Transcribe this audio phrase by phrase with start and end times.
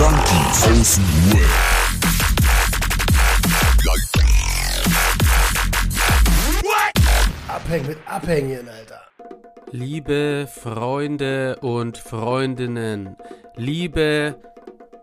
[0.00, 1.44] Junkies aus dem Web.
[7.48, 9.02] Abhängen mit Abhängen, Alter.
[9.70, 13.18] Liebe Freunde und Freundinnen,
[13.56, 14.36] liebe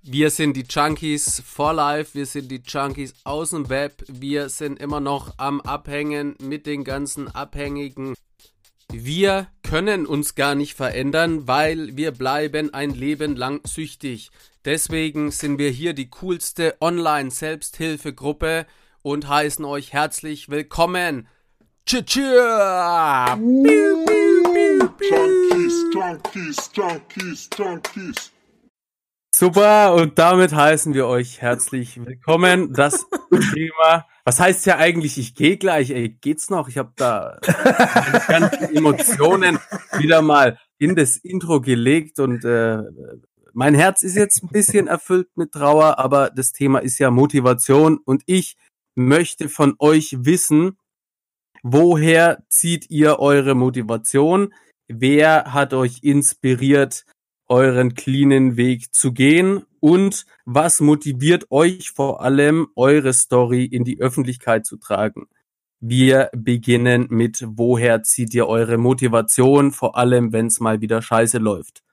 [0.09, 4.79] Wir sind die Junkies for Life, wir sind die Junkies aus dem Web, wir sind
[4.79, 8.15] immer noch am Abhängen mit den ganzen Abhängigen.
[8.89, 14.31] Wir können uns gar nicht verändern, weil wir bleiben ein Leben lang süchtig.
[14.63, 18.65] Deswegen sind wir hier die coolste Online-Selbsthilfegruppe
[19.01, 21.27] und heißen euch herzlich willkommen.
[21.85, 22.15] Tschüss.
[25.11, 28.31] Junkies, Junkies, Junkies, Junkies.
[29.39, 32.73] Super, und damit heißen wir euch herzlich willkommen.
[32.73, 33.05] Das
[33.53, 36.67] Thema, was heißt ja eigentlich, ich gehe gleich, ey, geht's noch?
[36.67, 39.59] Ich habe da meine ganzen Emotionen
[39.99, 42.79] wieder mal in das Intro gelegt und äh,
[43.53, 47.99] mein Herz ist jetzt ein bisschen erfüllt mit Trauer, aber das Thema ist ja Motivation
[48.03, 48.57] und ich
[48.95, 50.79] möchte von euch wissen,
[51.61, 54.51] woher zieht ihr eure Motivation?
[54.87, 57.05] Wer hat euch inspiriert,
[57.47, 63.99] euren cleanen Weg zu gehen und was motiviert euch vor allem, eure Story in die
[63.99, 65.27] Öffentlichkeit zu tragen.
[65.79, 71.37] Wir beginnen mit, woher zieht ihr eure Motivation, vor allem wenn es mal wieder scheiße
[71.37, 71.83] läuft.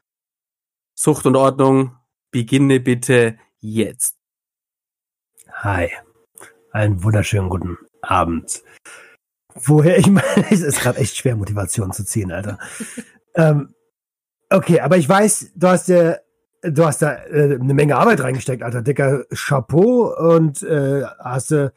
[0.95, 1.97] Sucht und Ordnung,
[2.31, 4.17] beginne bitte jetzt.
[5.53, 5.91] Hi.
[6.73, 8.63] Einen wunderschönen guten Abend.
[9.55, 12.59] Woher, ich meine, es ist gerade echt schwer, Motivation zu ziehen, Alter.
[13.35, 13.75] ähm,
[14.51, 16.17] okay, aber ich weiß, du hast ja,
[16.63, 18.83] du hast da äh, eine Menge Arbeit reingesteckt, Alter.
[18.83, 21.73] Dicker Chapeau und äh, hast du,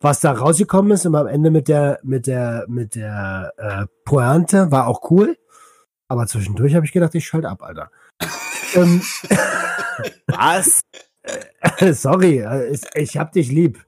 [0.00, 4.70] was da rausgekommen ist und am Ende mit der, mit der, mit der äh, Pointe
[4.70, 5.36] war auch cool.
[6.08, 7.90] Aber zwischendurch habe ich gedacht, ich schalte ab, Alter.
[8.74, 9.02] ähm,
[10.26, 10.82] was?
[11.92, 13.84] Sorry, äh, ich, ich hab dich lieb.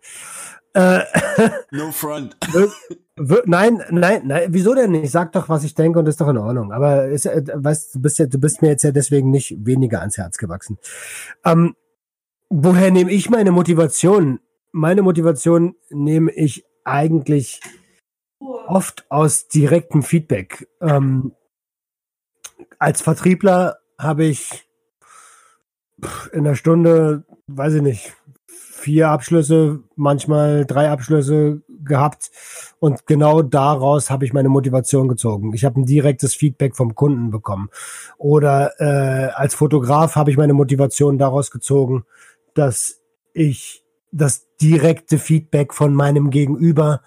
[0.75, 2.37] No front.
[3.47, 5.11] Nein, nein, nein, wieso denn nicht?
[5.11, 6.73] Sag doch, was ich denke und ist doch in Ordnung.
[6.73, 9.99] Aber ist, äh, weißt, du bist ja, du bist mir jetzt ja deswegen nicht weniger
[10.01, 10.79] ans Herz gewachsen.
[11.45, 11.75] Ähm,
[12.49, 14.39] woher nehme ich meine Motivation?
[14.71, 17.61] Meine Motivation nehme ich eigentlich
[18.39, 20.69] oft aus direktem Feedback.
[20.81, 21.33] Ähm,
[22.79, 24.69] als Vertriebler habe ich
[26.33, 28.17] in der Stunde, weiß ich nicht,
[28.79, 32.31] vier Abschlüsse, manchmal drei Abschlüsse gehabt
[32.79, 35.53] und genau daraus habe ich meine Motivation gezogen.
[35.55, 37.71] Ich habe ein direktes Feedback vom Kunden bekommen.
[38.17, 42.05] Oder äh, als Fotograf habe ich meine Motivation daraus gezogen,
[42.55, 43.01] dass
[43.33, 47.03] ich das direkte Feedback von meinem Gegenüber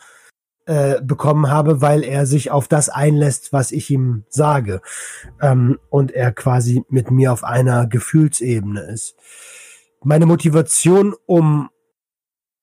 [0.65, 4.81] äh, bekommen habe, weil er sich auf das einlässt, was ich ihm sage.
[5.41, 9.15] Ähm, und er quasi mit mir auf einer Gefühlsebene ist.
[10.03, 11.69] Meine Motivation, um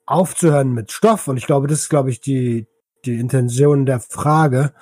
[0.07, 2.67] aufzuhören mit Stoff, und ich glaube, das ist, glaube ich, die,
[3.05, 4.73] die Intention der Frage.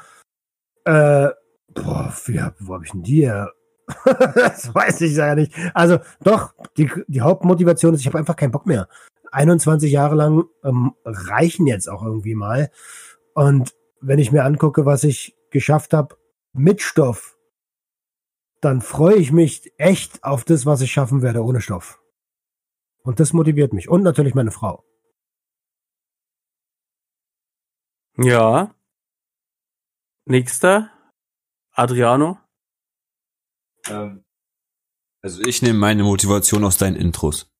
[0.84, 1.28] Äh,
[1.74, 3.52] boah, wie, hab- wo habe ich denn die her?
[4.34, 5.52] das weiß ich ja nicht.
[5.74, 8.88] Also doch, die, die Hauptmotivation ist, ich habe einfach keinen Bock mehr.
[9.32, 12.70] 21 Jahre lang ähm, reichen jetzt auch irgendwie mal.
[13.34, 16.16] Und wenn ich mir angucke, was ich geschafft habe
[16.52, 17.36] mit Stoff,
[18.60, 22.00] dann freue ich mich echt auf das, was ich schaffen werde ohne Stoff.
[23.06, 23.88] Und das motiviert mich.
[23.88, 24.84] Und natürlich meine Frau.
[28.18, 28.74] Ja.
[30.26, 30.90] Nächster.
[31.72, 32.38] Adriano.
[33.88, 34.24] Ähm,
[35.22, 37.50] also ich nehme meine Motivation aus deinen Intros.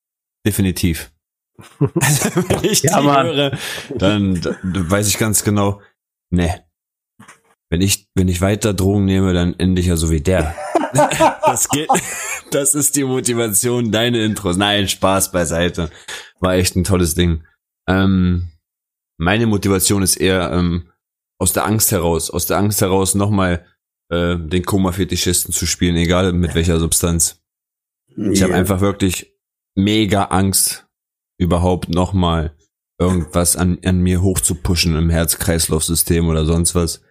[0.45, 1.11] Definitiv.
[1.79, 3.25] Also wenn ich Ja, die Mann.
[3.27, 3.57] höre,
[3.95, 5.81] dann, dann weiß ich ganz genau,
[6.29, 6.67] ne.
[7.71, 10.55] wenn ich, wenn ich weiter Drogen nehme, dann ende ich ja so wie der.
[10.93, 11.89] das geht,
[12.51, 14.57] das ist die Motivation, deine Intros.
[14.57, 15.89] Nein, Spaß beiseite.
[16.39, 17.43] War echt ein tolles Ding.
[17.87, 18.49] Ähm,
[19.17, 20.89] meine Motivation ist eher ähm,
[21.39, 23.65] aus der Angst heraus, aus der Angst heraus nochmal
[24.09, 27.41] äh, den Koma-Fetischisten zu spielen, egal mit welcher Substanz.
[28.15, 29.33] Ich habe einfach wirklich
[29.75, 30.87] mega Angst,
[31.39, 32.55] überhaupt nochmal
[32.99, 37.01] irgendwas an, an mir hochzupushen im Herz-Kreislauf-System oder sonst was.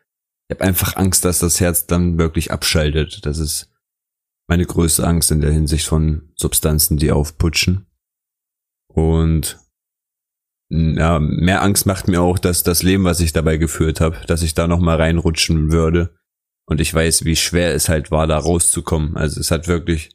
[0.48, 3.26] Ich habe einfach Angst, dass das Herz dann wirklich abschaltet.
[3.26, 3.70] Das ist
[4.48, 7.86] meine größte Angst in der Hinsicht von Substanzen, die aufputschen.
[8.86, 9.58] Und
[10.68, 14.42] ja, mehr Angst macht mir auch, dass das Leben, was ich dabei geführt habe, dass
[14.42, 16.16] ich da noch mal reinrutschen würde.
[16.68, 19.16] Und ich weiß, wie schwer es halt war, da rauszukommen.
[19.16, 20.10] Also es hat wirklich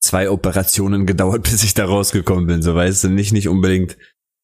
[0.00, 2.62] zwei Operationen gedauert, bis ich da rausgekommen bin.
[2.62, 3.96] So weißt du, nicht nicht unbedingt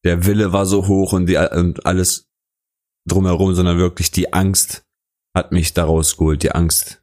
[0.05, 2.29] der Wille war so hoch und die und alles
[3.07, 4.85] drumherum, sondern wirklich die Angst
[5.39, 6.43] hat mich da rausgeholt.
[6.43, 7.03] Die Angst.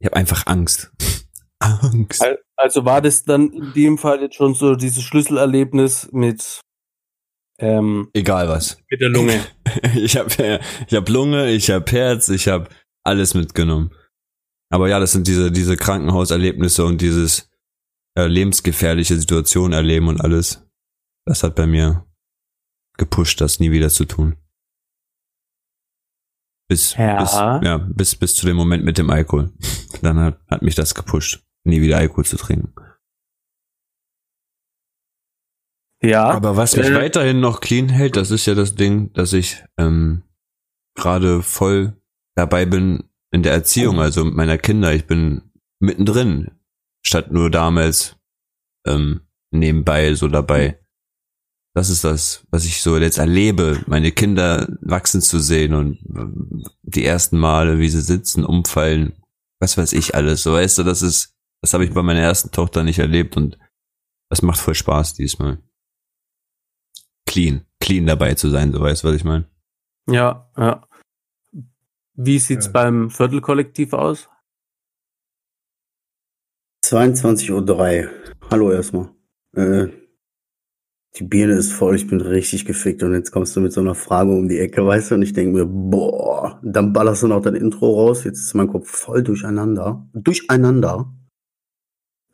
[0.00, 0.90] Ich habe einfach Angst.
[1.60, 2.24] Angst.
[2.56, 6.60] Also war das dann in dem Fall jetzt schon so dieses Schlüsselerlebnis mit
[7.60, 9.44] ähm, egal was mit der Lunge.
[9.96, 12.68] ich habe ich hab Lunge, ich habe Herz, ich habe
[13.04, 13.92] alles mitgenommen.
[14.70, 17.50] Aber ja, das sind diese diese Krankenhauserlebnisse und dieses
[18.16, 20.64] äh, lebensgefährliche Situation erleben und alles.
[21.26, 22.06] Das hat bei mir
[22.96, 24.36] gepusht, das nie wieder zu tun.
[26.68, 27.20] Bis, ja.
[27.20, 29.50] bis, ja, bis, bis zu dem Moment mit dem Alkohol.
[30.02, 32.74] Dann hat, hat mich das gepusht, nie wieder Alkohol zu trinken.
[36.02, 36.30] Ja.
[36.30, 39.64] Aber was mich äh, weiterhin noch clean hält, das ist ja das Ding, dass ich
[39.78, 40.22] ähm,
[40.94, 42.00] gerade voll
[42.36, 44.92] dabei bin in der Erziehung, also meiner Kinder.
[44.94, 45.50] Ich bin
[45.80, 46.52] mittendrin,
[47.04, 48.16] statt nur damals
[48.86, 50.78] ähm, nebenbei so dabei.
[51.78, 56.26] Das ist das, was ich so jetzt erlebe, meine Kinder wachsen zu sehen und äh,
[56.82, 59.12] die ersten Male, wie sie sitzen, umfallen,
[59.60, 60.42] was weiß ich alles.
[60.42, 63.60] So weißt du, das ist, das habe ich bei meiner ersten Tochter nicht erlebt und
[64.28, 65.62] das macht voll Spaß diesmal.
[67.26, 69.48] Clean, clean dabei zu sein, so weißt du, was ich meine.
[70.10, 70.84] Ja, ja.
[72.14, 72.72] Wie sieht's ja.
[72.72, 74.28] beim Viertelkollektiv aus?
[76.84, 78.10] 22.03 Uhr.
[78.50, 79.14] Hallo erstmal.
[79.54, 80.07] Äh,
[81.16, 83.94] die Birne ist voll, ich bin richtig gefickt und jetzt kommst du mit so einer
[83.94, 87.42] Frage um die Ecke, weißt du, und ich denke mir, boah, dann ballerst du noch
[87.42, 90.06] dein Intro raus, jetzt ist mein Kopf voll durcheinander.
[90.12, 91.12] Durcheinander.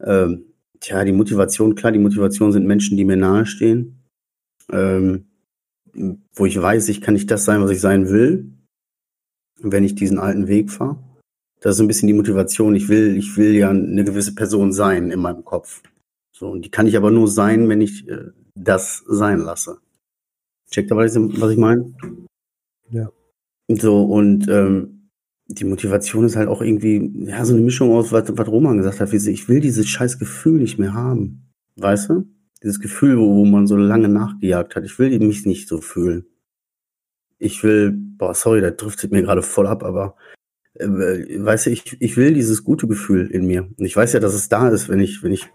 [0.00, 0.46] Ähm,
[0.80, 4.04] tja, die Motivation, klar, die Motivation sind Menschen, die mir nahestehen.
[4.70, 5.26] Ähm,
[6.34, 8.52] wo ich weiß, ich kann nicht das sein, was ich sein will,
[9.60, 10.98] wenn ich diesen alten Weg fahre.
[11.60, 12.74] Das ist ein bisschen die Motivation.
[12.74, 15.82] Ich will, ich will ja eine gewisse Person sein in meinem Kopf.
[16.32, 19.78] So, und die kann ich aber nur sein, wenn ich äh, das sein lasse.
[20.70, 21.94] Checkt aber, was ich meine?
[22.90, 23.10] Ja.
[23.68, 25.10] So, und ähm,
[25.46, 29.00] die Motivation ist halt auch irgendwie, ja, so eine Mischung aus, was, was Roman gesagt
[29.00, 31.52] hat, wie sie, ich will dieses scheiß Gefühl nicht mehr haben.
[31.76, 32.24] Weißt du?
[32.62, 34.84] Dieses Gefühl, wo, wo man so lange nachgejagt hat.
[34.84, 36.26] Ich will mich nicht so fühlen.
[37.38, 40.16] Ich will, boah, sorry, da driftet mir gerade voll ab, aber
[40.74, 43.68] äh, weißt du, ich, ich will dieses gute Gefühl in mir.
[43.76, 45.46] Und ich weiß ja, dass es da ist, wenn ich, wenn ich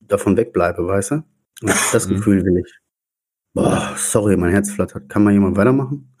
[0.00, 1.24] davon wegbleibe, weißt du?
[1.60, 2.16] Das mhm.
[2.16, 2.78] Gefühl will ich.
[3.54, 5.08] Boah, sorry, mein Herz flattert.
[5.08, 6.14] Kann mal jemand weitermachen?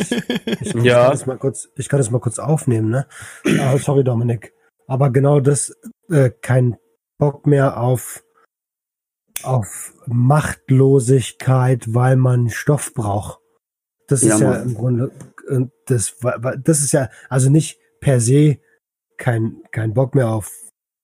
[0.00, 0.12] ich,
[0.60, 1.04] ich, ja.
[1.04, 3.06] Kann das mal kurz, ich kann das mal kurz aufnehmen, ne?
[3.44, 4.52] Oh, sorry, Dominik.
[4.88, 5.76] Aber genau das,
[6.10, 6.76] äh, kein
[7.18, 8.24] Bock mehr auf,
[9.42, 13.40] auf Machtlosigkeit, weil man Stoff braucht.
[14.08, 15.12] Das ja, ist ja im Grunde,
[15.48, 16.16] äh, das,
[16.62, 18.58] das ist ja, also nicht per se
[19.18, 20.50] kein, kein Bock mehr auf,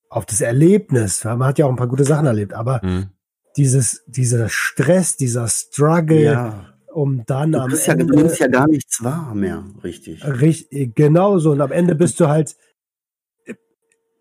[0.09, 1.23] auf das Erlebnis.
[1.23, 3.12] Man hat ja auch ein paar gute Sachen erlebt, aber mhm.
[3.57, 6.73] Dieses, dieser Stress, dieser Struggle, ja.
[6.91, 7.83] um dann du am Ende.
[7.85, 10.25] Ja, du nimmst ja gar nichts wahr mehr, richtig.
[10.25, 11.51] Richtig, genau so.
[11.51, 12.55] Und am Ende bist du halt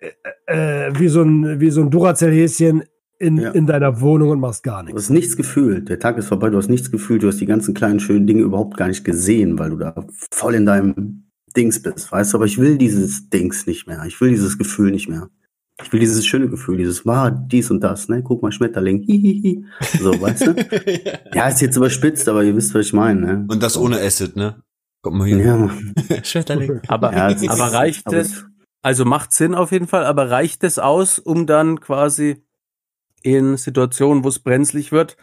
[0.00, 2.84] äh, äh, wie so ein, wie so ein Duracell-Häschen
[3.18, 3.50] in, ja.
[3.52, 4.94] in deiner Wohnung und machst gar nichts.
[4.94, 5.88] Du hast nichts gefühlt.
[5.88, 8.42] Der Tag ist vorbei, du hast nichts gefühlt, du hast die ganzen kleinen schönen Dinge
[8.42, 9.94] überhaupt gar nicht gesehen, weil du da
[10.32, 12.38] voll in deinem Dings bist, weißt du?
[12.38, 14.02] Aber ich will dieses Dings nicht mehr.
[14.06, 15.28] Ich will dieses Gefühl nicht mehr.
[15.80, 18.22] Ich will dieses schöne Gefühl, dieses war dies und das, ne?
[18.22, 19.64] Guck mal, Schmetterling, hihihi.
[20.00, 20.54] So, weißt du?
[21.34, 23.46] ja, ist jetzt überspitzt, aber ihr wisst, was ich meine, ne?
[23.48, 24.62] Und das ohne Acid, ne?
[25.00, 25.38] Kommt mal hier.
[25.38, 25.70] Ja.
[26.22, 26.80] Schmetterling.
[26.88, 28.44] Aber, ja, aber reicht es?
[28.82, 32.44] Also macht Sinn auf jeden Fall, aber reicht es aus, um dann quasi
[33.22, 35.16] in Situationen, wo es brenzlig wird,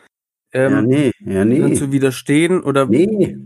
[0.51, 1.73] ähm, ja, nee, ja, nee.
[1.73, 2.87] zu widerstehen oder.
[2.87, 3.37] Nee.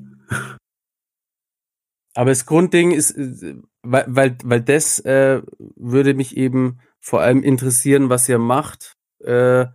[2.15, 5.41] Aber das Grundding ist, äh, weil, weil, weil das äh,
[5.75, 8.95] würde mich eben vor allem interessieren, was ihr macht.
[9.23, 9.67] Äh,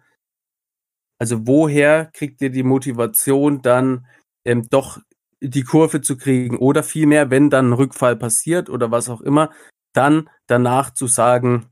[1.21, 4.07] also woher kriegt ihr die Motivation dann
[4.45, 4.99] ähm, doch
[5.41, 9.53] die Kurve zu kriegen oder vielmehr, wenn dann ein Rückfall passiert oder was auch immer,
[9.93, 11.71] dann danach zu sagen,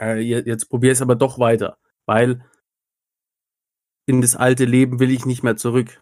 [0.00, 2.44] äh, jetzt probier es aber doch weiter, weil
[4.06, 6.00] in das alte Leben will ich nicht mehr zurück.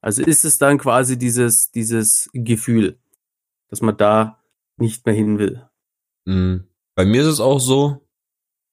[0.00, 2.98] Also ist es dann quasi dieses, dieses Gefühl,
[3.68, 4.42] dass man da
[4.76, 5.68] nicht mehr hin will.
[6.24, 6.68] Mhm.
[6.96, 8.06] Bei mir ist es auch so,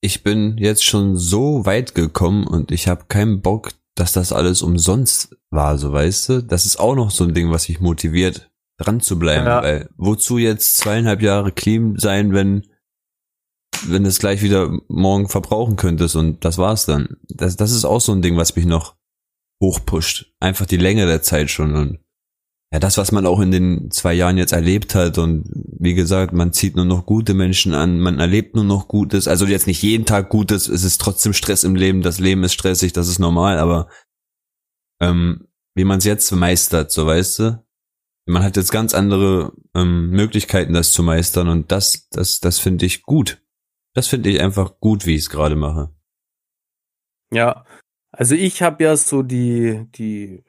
[0.02, 4.62] ich bin jetzt schon so weit gekommen und ich habe keinen Bock, dass das alles
[4.62, 6.44] umsonst war, so weißt du.
[6.44, 9.46] Das ist auch noch so ein Ding, was mich motiviert, dran zu bleiben.
[9.46, 9.62] Ja.
[9.62, 12.68] Weil wozu jetzt zweieinhalb Jahre clean sein, wenn
[13.88, 17.18] wenn es gleich wieder morgen verbrauchen könntest und das war's dann.
[17.30, 18.96] Das, das ist auch so ein Ding, was mich noch
[19.62, 20.34] hochpusht.
[20.40, 22.00] Einfach die Länge der Zeit schon und
[22.74, 26.32] ja, das, was man auch in den zwei Jahren jetzt erlebt hat und wie gesagt,
[26.32, 29.82] man zieht nur noch gute Menschen an, man erlebt nur noch Gutes, also jetzt nicht
[29.82, 33.20] jeden Tag Gutes, es ist trotzdem Stress im Leben, das Leben ist stressig, das ist
[33.20, 33.90] normal, aber
[35.02, 37.66] ähm, wie man es jetzt meistert, so weißt du,
[38.26, 42.86] man hat jetzt ganz andere ähm, Möglichkeiten, das zu meistern und das, das, das finde
[42.86, 43.44] ich gut.
[43.94, 45.94] Das finde ich einfach gut, wie ich es gerade mache.
[47.34, 47.66] Ja,
[48.12, 50.44] also ich habe ja so die, die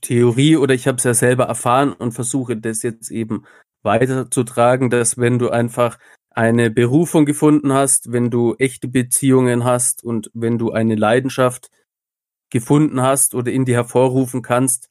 [0.00, 3.44] Theorie oder ich habe es ja selber erfahren und versuche das jetzt eben
[3.82, 5.98] weiterzutragen, dass wenn du einfach
[6.30, 11.70] eine Berufung gefunden hast, wenn du echte Beziehungen hast und wenn du eine Leidenschaft
[12.50, 14.90] gefunden hast oder in dir hervorrufen kannst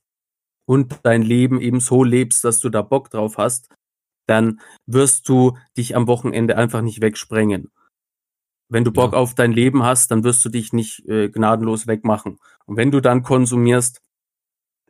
[0.66, 3.70] und dein Leben eben so lebst, dass du da Bock drauf hast,
[4.28, 7.72] dann wirst du dich am Wochenende einfach nicht wegsprengen.
[8.68, 9.20] Wenn du Bock ja.
[9.20, 12.40] auf dein Leben hast, dann wirst du dich nicht äh, gnadenlos wegmachen.
[12.66, 14.02] Und wenn du dann konsumierst,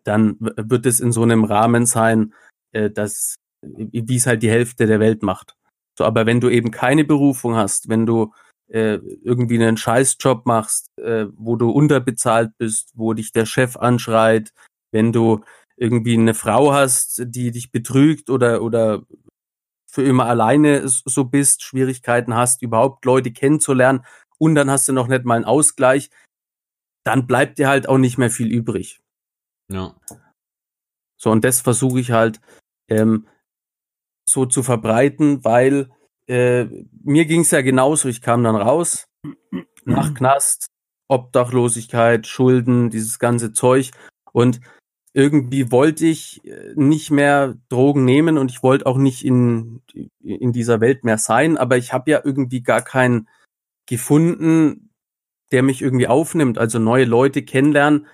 [0.06, 2.34] dann wird es in so einem Rahmen sein,
[2.72, 5.56] äh, dass wie es halt die Hälfte der Welt macht.
[5.98, 8.34] So, aber wenn du eben keine Berufung hast, wenn du
[8.68, 14.52] äh, irgendwie einen Scheißjob machst, äh, wo du unterbezahlt bist, wo dich der Chef anschreit,
[14.92, 15.44] wenn du
[15.78, 19.04] irgendwie eine Frau hast, die dich betrügt oder oder
[19.90, 24.06] für immer alleine so bist, Schwierigkeiten hast, überhaupt Leute kennenzulernen
[24.38, 26.10] und dann hast du noch nicht mal einen Ausgleich,
[27.06, 29.00] dann bleibt dir halt auch nicht mehr viel übrig.
[29.72, 29.96] Ja.
[31.18, 32.40] So, und das versuche ich halt
[32.90, 33.28] ähm,
[34.28, 35.90] so zu verbreiten, weil
[36.28, 36.66] äh,
[37.04, 38.10] mir ging es ja genauso.
[38.10, 39.08] Ich kam dann raus
[39.86, 40.68] nach Knast,
[41.08, 43.92] Obdachlosigkeit, Schulden, dieses ganze Zeug.
[44.32, 44.60] Und
[45.14, 49.82] irgendwie wollte ich äh, nicht mehr Drogen nehmen und ich wollte auch nicht in,
[50.20, 53.30] in dieser Welt mehr sein, aber ich habe ja irgendwie gar keinen
[53.88, 54.90] gefunden,
[55.52, 56.58] der mich irgendwie aufnimmt.
[56.58, 58.08] Also neue Leute kennenlernen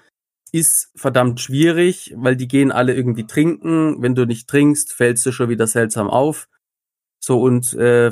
[0.51, 4.01] ist verdammt schwierig, weil die gehen alle irgendwie trinken.
[4.01, 6.49] Wenn du nicht trinkst, fällst du schon wieder seltsam auf.
[7.19, 8.11] So und äh,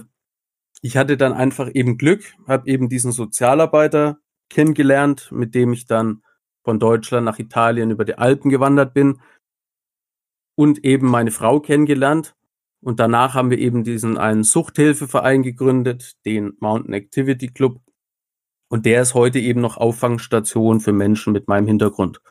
[0.82, 4.20] ich hatte dann einfach eben Glück, habe eben diesen Sozialarbeiter
[4.50, 6.24] kennengelernt, mit dem ich dann
[6.64, 9.20] von Deutschland nach Italien über die Alpen gewandert bin
[10.56, 12.36] und eben meine Frau kennengelernt.
[12.82, 17.82] Und danach haben wir eben diesen einen Suchthilfeverein gegründet, den Mountain Activity Club.
[18.70, 22.22] Und der ist heute eben noch Auffangstation für Menschen mit meinem Hintergrund.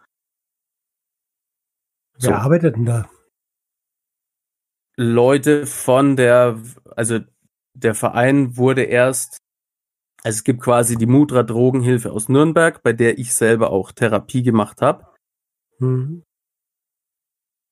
[2.14, 2.32] Wer so.
[2.32, 3.10] arbeitet denn da?
[4.96, 6.60] Leute von der,
[6.96, 7.20] also
[7.74, 9.38] der Verein wurde erst,
[10.24, 14.42] also es gibt quasi die Mudra Drogenhilfe aus Nürnberg, bei der ich selber auch Therapie
[14.42, 15.06] gemacht habe.
[15.78, 16.24] Mhm.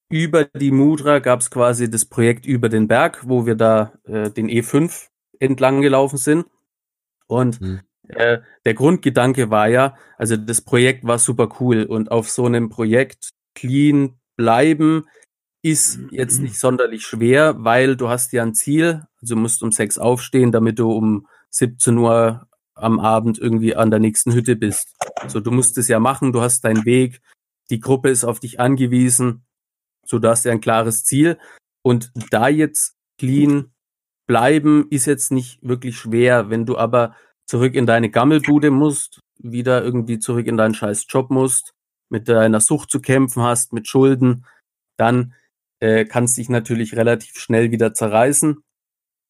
[0.09, 4.31] Über die Mudra gab es quasi das Projekt über den Berg, wo wir da äh,
[4.31, 5.09] den E5
[5.41, 6.47] entlang gelaufen sind.
[7.27, 7.81] Und mhm.
[8.09, 12.69] Äh, der Grundgedanke war ja, also das Projekt war super cool und auf so einem
[12.69, 15.07] Projekt clean bleiben
[15.63, 19.03] ist jetzt nicht sonderlich schwer, weil du hast ja ein Ziel.
[19.21, 23.91] Also du musst um sechs aufstehen, damit du um 17 Uhr am Abend irgendwie an
[23.91, 24.95] der nächsten Hütte bist.
[25.27, 27.21] So, du musst es ja machen, du hast deinen Weg,
[27.71, 29.45] die Gruppe ist auf dich angewiesen,
[30.05, 31.39] so du hast ja ein klares Ziel.
[31.83, 33.73] Und da jetzt clean
[34.27, 36.51] bleiben ist jetzt nicht wirklich schwer.
[36.51, 41.31] Wenn du aber zurück in deine Gammelbude musst, wieder irgendwie zurück in deinen scheiß Job
[41.31, 41.75] musst,
[42.09, 44.47] mit deiner Sucht zu kämpfen hast, mit Schulden,
[44.97, 45.35] dann
[45.81, 48.63] äh, kannst dich natürlich relativ schnell wieder zerreißen.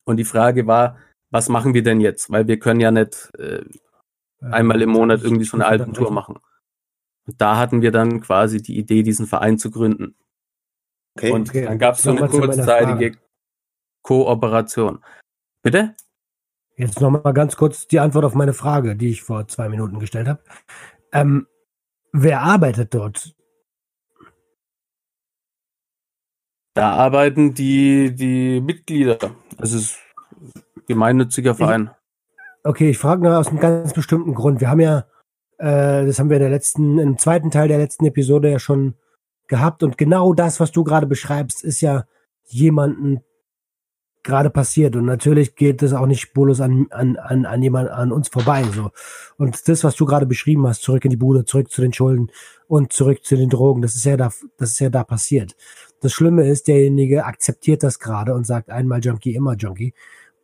[0.05, 0.99] Und die Frage war,
[1.31, 2.31] was machen wir denn jetzt?
[2.31, 3.65] Weil wir können ja nicht äh,
[4.41, 6.39] einmal im Monat irgendwie so eine Alpentour machen.
[7.27, 10.15] Und da hatten wir dann quasi die Idee, diesen Verein zu gründen.
[11.17, 11.33] Okay.
[11.33, 11.65] Und okay.
[11.65, 13.19] dann gab es so eine kurzzeitige
[14.03, 15.03] Kooperation.
[15.63, 15.97] Bitte?
[16.77, 20.29] Jetzt nochmal ganz kurz die Antwort auf meine Frage, die ich vor zwei Minuten gestellt
[20.29, 20.41] habe.
[21.13, 21.47] Ähm,
[22.13, 23.35] wer arbeitet dort?
[26.75, 29.17] Da arbeiten die, die Mitglieder.
[29.59, 29.99] Es ist
[30.87, 31.91] gemeinnütziger Verein.
[32.65, 34.61] okay, ich frage nur aus einem ganz bestimmten Grund.
[34.61, 35.07] Wir haben ja,
[35.57, 38.95] äh, das haben wir in der letzten, im zweiten Teil der letzten Episode ja schon
[39.49, 42.05] gehabt und genau das, was du gerade beschreibst, ist ja
[42.45, 43.23] jemanden
[44.27, 48.13] gerade passiert und natürlich geht es auch nicht spurlos an, an, an, an jemand an
[48.13, 48.91] uns vorbei so
[49.39, 52.31] und das was du gerade beschrieben hast zurück in die Bude zurück zu den Schulden
[52.69, 55.57] und zurück zu den Drogen das ist ja da das ist ja da passiert
[56.03, 59.95] das Schlimme ist derjenige akzeptiert das gerade und sagt einmal Junkie immer Junkie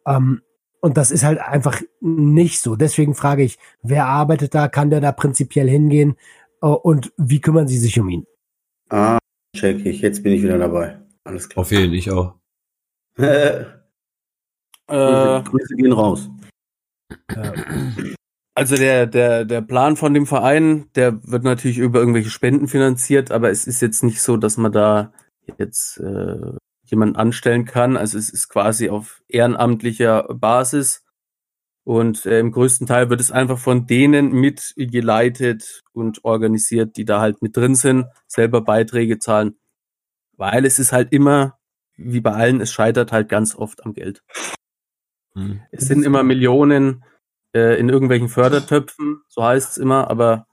[0.07, 0.41] ähm,
[0.81, 5.03] und das ist halt einfach nicht so deswegen frage ich wer arbeitet da kann der
[5.03, 6.17] da prinzipiell hingehen
[6.63, 8.25] äh, und wie kümmern sie sich um ihn
[8.93, 9.19] Ah,
[9.57, 10.03] check ich.
[10.03, 10.99] Jetzt bin ich wieder dabei.
[11.25, 11.63] Alles klar.
[11.63, 12.35] Auf jeden, ich auch.
[13.17, 13.65] Äh,
[15.43, 16.29] Grüße gehen raus.
[18.55, 23.31] also der, der, der Plan von dem Verein, der wird natürlich über irgendwelche Spenden finanziert,
[23.31, 25.13] aber es ist jetzt nicht so, dass man da
[25.59, 27.97] jetzt äh, jemanden anstellen kann.
[27.97, 31.05] Also es ist quasi auf ehrenamtlicher Basis.
[31.85, 37.21] Und äh, im größten Teil wird es einfach von denen mitgeleitet und organisiert, die da
[37.21, 39.59] halt mit drin sind, selber Beiträge zahlen.
[40.37, 41.59] Weil es ist halt immer,
[41.97, 44.23] wie bei allen, es scheitert halt ganz oft am Geld.
[45.35, 45.61] Hm.
[45.71, 47.05] Es sind immer Millionen
[47.55, 50.47] äh, in irgendwelchen Fördertöpfen, so heißt es immer, aber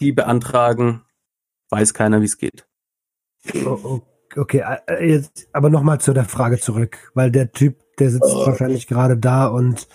[0.00, 1.02] die beantragen,
[1.70, 2.66] weiß keiner, wie es geht.
[3.64, 4.02] Oh, oh,
[4.36, 8.86] Okay, äh, jetzt aber nochmal zu der Frage zurück, weil der Typ, der sitzt wahrscheinlich
[8.86, 9.88] gerade da und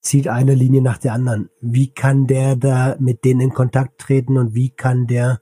[0.00, 1.50] zieht eine Linie nach der anderen.
[1.60, 5.40] Wie kann der da mit denen in Kontakt treten und wie kann der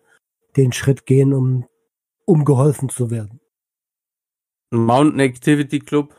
[0.56, 1.66] den Schritt gehen, um,
[2.24, 3.40] um geholfen zu werden?
[4.70, 6.14] Mountain Activity Club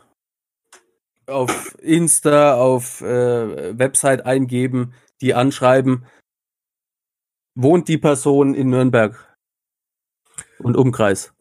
[1.26, 6.06] auf Insta, auf äh, Website eingeben, die anschreiben,
[7.54, 9.36] wohnt die Person in Nürnberg
[10.58, 11.34] und Umkreis.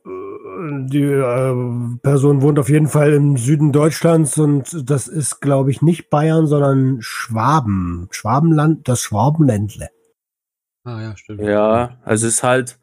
[0.89, 5.81] Die äh, Person wohnt auf jeden Fall im Süden Deutschlands und das ist, glaube ich,
[5.81, 8.07] nicht Bayern, sondern Schwaben.
[8.11, 9.89] Schwabenland, das Schwabenländle.
[10.83, 11.41] Ah, ja, stimmt.
[11.41, 12.79] Ja, also ist halt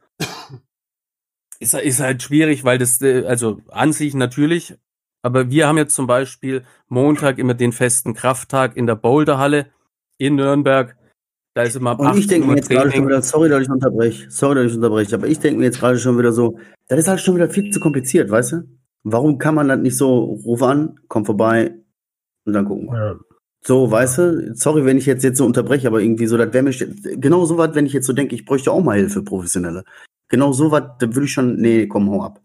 [1.60, 4.76] ist, ist halt schwierig, weil das äh, also an sich natürlich,
[5.22, 9.66] aber wir haben jetzt zum Beispiel Montag immer den festen Krafttag in der Boulderhalle
[10.18, 10.96] in Nürnberg.
[11.54, 13.62] Da ist immer ab Und ich 18 denke mir jetzt gerade schon wieder, sorry, dass
[13.62, 16.58] ich unterbreche, sorry, dass ich unterbreche, aber ich denke mir jetzt gerade schon wieder so,
[16.88, 18.62] das ist halt schon wieder viel zu kompliziert, weißt du?
[19.04, 21.74] Warum kann man das nicht so, ruf an, komm vorbei
[22.44, 22.98] und dann gucken wir.
[22.98, 23.14] Ja.
[23.66, 26.64] So, weißt du, sorry, wenn ich jetzt, jetzt so unterbreche, aber irgendwie so, das wäre
[26.64, 26.72] mir,
[27.16, 29.84] genau so was, wenn ich jetzt so denke, ich bräuchte auch mal Hilfe, Professionelle.
[30.28, 32.40] Genau so was, da würde ich schon, nee, komm, hau ab.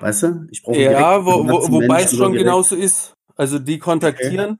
[0.00, 0.46] Weißt du?
[0.50, 2.46] Ich brauche Ja, wo, wo, wobei es schon direkt.
[2.46, 3.14] genauso ist.
[3.36, 4.58] Also die kontaktieren,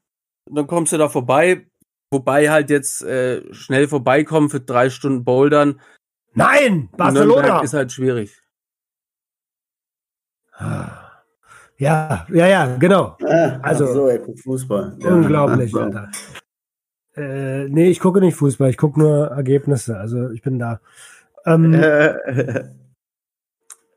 [0.51, 1.67] dann kommst du da vorbei,
[2.11, 5.81] wobei halt jetzt äh, schnell vorbeikommen für drei Stunden Bouldern.
[6.35, 7.43] Nein, Barcelona.
[7.43, 8.41] Nürnberg ist halt schwierig.
[11.81, 13.17] Ja, ja, ja, genau.
[13.25, 14.97] Ah, Also- also, so, er guckt Fußball.
[15.01, 15.09] Ja.
[15.14, 15.81] Unglaublich, So.
[15.81, 16.11] Alter.
[17.17, 19.97] Äh, nee, ich gucke nicht Fußball, ich gucke nur Ergebnisse.
[19.99, 20.81] Also ich bin da.
[21.55, 21.75] Ähm,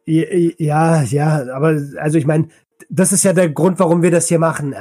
[0.05, 2.49] Äh, Ja, ja, aber also ich meine,
[2.89, 4.75] das ist ja der Grund, warum wir das hier machen.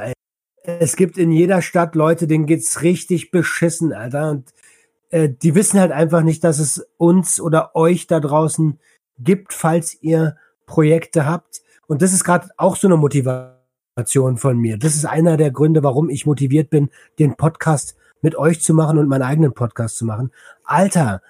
[0.63, 4.31] Es gibt in jeder Stadt Leute, denen geht's richtig beschissen, Alter.
[4.31, 4.51] Und
[5.09, 8.79] äh, die wissen halt einfach nicht, dass es uns oder euch da draußen
[9.19, 11.61] gibt, falls ihr Projekte habt.
[11.87, 14.77] Und das ist gerade auch so eine Motivation von mir.
[14.77, 18.97] Das ist einer der Gründe, warum ich motiviert bin, den Podcast mit euch zu machen
[18.97, 20.31] und meinen eigenen Podcast zu machen.
[20.63, 21.21] Alter,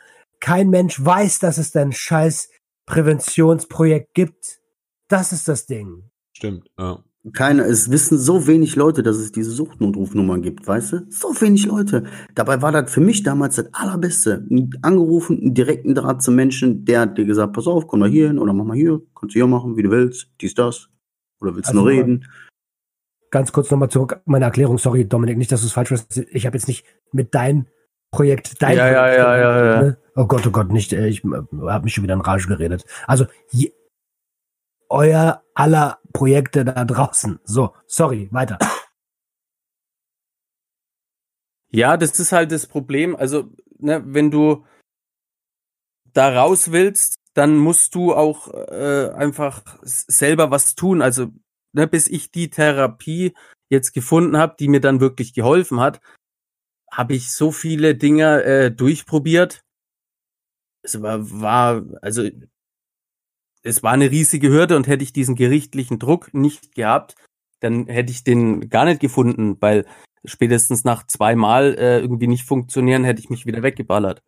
[0.41, 2.49] kein Mensch weiß, dass es da ein scheiß
[2.85, 4.59] Präventionsprojekt gibt.
[5.07, 6.09] Das ist das Ding.
[6.33, 7.03] Stimmt, ja.
[7.33, 11.05] Keine, es wissen so wenig Leute, dass es diese Suchtnotrufnummern gibt, weißt du?
[11.09, 12.05] So wenig Leute.
[12.33, 14.43] Dabei war das für mich damals das Allerbeste.
[14.81, 18.27] Angerufen, einen direkten Draht zum Menschen, der hat dir gesagt, pass auf, komm mal hier
[18.27, 20.89] hin oder mach mal hier, kannst du hier machen, wie du willst, dies, das.
[21.39, 22.25] Oder willst du Also nur reden?
[23.29, 26.27] Ganz kurz nochmal zurück, meine Erklärung, sorry Dominik, nicht, dass du es falsch verstehst.
[26.31, 27.67] Ich habe jetzt nicht mit deinem
[28.11, 29.81] Projekt, dein Ja, ja, Projekt, ja, ja, ja.
[29.81, 29.97] ne?
[30.15, 32.85] Oh Gott, oh Gott, nicht, äh, ich habe mich schon wieder in Rage geredet.
[33.07, 33.71] Also, je,
[34.89, 37.39] euer aller Projekte da draußen.
[37.45, 38.59] So, sorry, weiter.
[41.69, 43.15] Ja, das ist halt das Problem.
[43.15, 44.65] Also, ne, wenn du
[46.13, 51.01] da raus willst, dann musst du auch äh, einfach selber was tun.
[51.01, 51.27] Also,
[51.71, 53.33] ne, bis ich die Therapie
[53.69, 56.01] jetzt gefunden habe, die mir dann wirklich geholfen hat,
[56.91, 59.63] habe ich so viele Dinge äh, durchprobiert.
[60.83, 62.27] Es war, war, also
[63.63, 67.15] es war eine riesige Hürde und hätte ich diesen gerichtlichen Druck nicht gehabt,
[67.59, 69.85] dann hätte ich den gar nicht gefunden, weil
[70.25, 74.21] spätestens nach zweimal äh, irgendwie nicht funktionieren, hätte ich mich wieder weggeballert.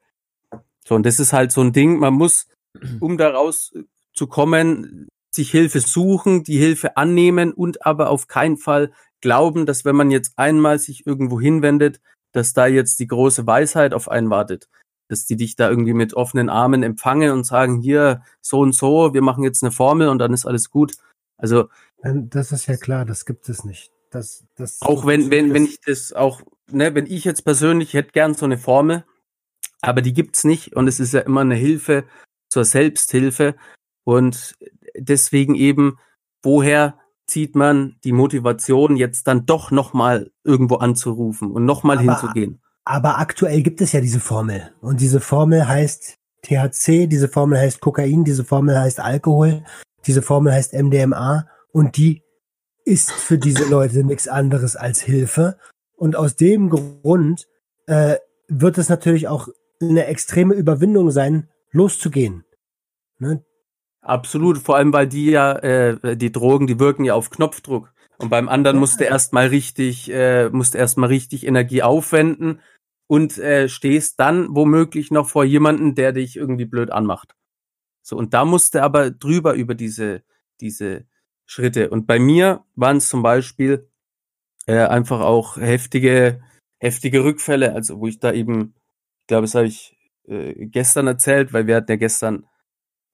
[0.85, 2.47] So, und das ist halt so ein Ding, man muss,
[2.99, 3.73] um da raus
[4.13, 9.83] zu kommen, sich Hilfe suchen, die Hilfe annehmen und aber auf keinen Fall glauben, dass
[9.83, 12.01] wenn man jetzt einmal sich irgendwo hinwendet,
[12.33, 14.67] dass da jetzt die große Weisheit auf einen wartet.
[15.09, 19.13] dass die dich da irgendwie mit offenen Armen empfangen und sagen, hier, so und so,
[19.13, 20.95] wir machen jetzt eine Formel und dann ist alles gut.
[21.37, 21.69] Also
[22.03, 23.91] Das ist ja klar, das gibt es nicht.
[24.09, 26.41] Das, das, auch wenn, wenn, wenn ich das auch,
[26.71, 29.05] ne, wenn ich jetzt persönlich hätte gern so eine Formel,
[29.81, 32.05] aber die gibt's nicht und es ist ja immer eine Hilfe
[32.49, 33.55] zur Selbsthilfe
[34.03, 34.55] und
[34.95, 35.99] deswegen eben,
[36.43, 42.61] woher zieht man die Motivation, jetzt dann doch nochmal irgendwo anzurufen und nochmal hinzugehen?
[42.85, 44.71] Aber aktuell gibt es ja diese Formel.
[44.81, 49.63] Und diese Formel heißt THC, diese Formel heißt Kokain, diese Formel heißt Alkohol,
[50.05, 52.21] diese Formel heißt MDMA und die
[52.85, 55.57] ist für diese Leute nichts anderes als Hilfe.
[55.95, 57.47] Und aus dem Grund
[57.87, 58.17] äh,
[58.49, 59.47] wird es natürlich auch
[59.81, 62.43] eine extreme Überwindung sein, loszugehen.
[63.19, 63.43] Ne?
[64.03, 67.93] Absolut, vor allem weil die ja, äh, die Drogen, die wirken ja auf Knopfdruck.
[68.17, 72.59] Und beim anderen musste erstmal richtig, äh, musste erstmal richtig Energie aufwenden
[73.07, 77.35] und äh, stehst dann womöglich noch vor jemanden, der dich irgendwie blöd anmacht.
[78.01, 80.23] So, und da musste aber drüber über diese,
[80.59, 81.05] diese
[81.45, 81.89] Schritte.
[81.89, 83.89] Und bei mir waren es zum Beispiel
[84.67, 86.41] äh, einfach auch heftige,
[86.79, 88.75] heftige Rückfälle, also wo ich da eben,
[89.21, 92.45] ich glaube, das habe ich äh, gestern erzählt, weil wir hatten ja gestern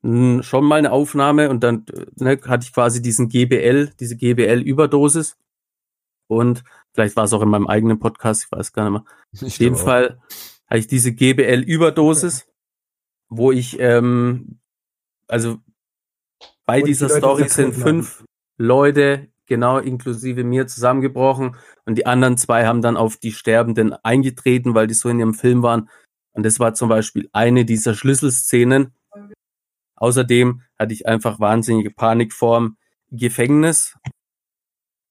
[0.01, 5.37] schon mal eine Aufnahme und dann äh, ne, hatte ich quasi diesen GBL, diese GBL-Überdosis.
[6.27, 9.13] Und vielleicht war es auch in meinem eigenen Podcast, ich weiß gar nicht mehr.
[9.31, 9.89] Ich Auf jeden glaub auch.
[9.89, 10.21] Fall
[10.67, 12.47] hatte ich diese GBL-Überdosis,
[13.27, 14.59] wo ich, ähm,
[15.27, 15.57] also
[16.65, 18.23] bei die dieser Leute Story sind fünf
[18.57, 24.75] Leute, genau inklusive mir, zusammengebrochen und die anderen zwei haben dann auf die Sterbenden eingetreten,
[24.75, 25.89] weil die so in ihrem Film waren.
[26.33, 28.93] Und das war zum Beispiel eine dieser Schlüsselszenen.
[29.99, 32.77] Außerdem hatte ich einfach wahnsinnige Panik vorm
[33.11, 33.97] Gefängnis.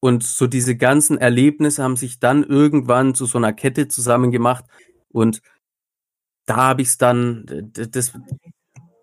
[0.01, 4.65] Und so diese ganzen Erlebnisse haben sich dann irgendwann zu so einer Kette zusammengemacht.
[5.11, 5.43] Und
[6.47, 8.13] da habe ich es dann, das,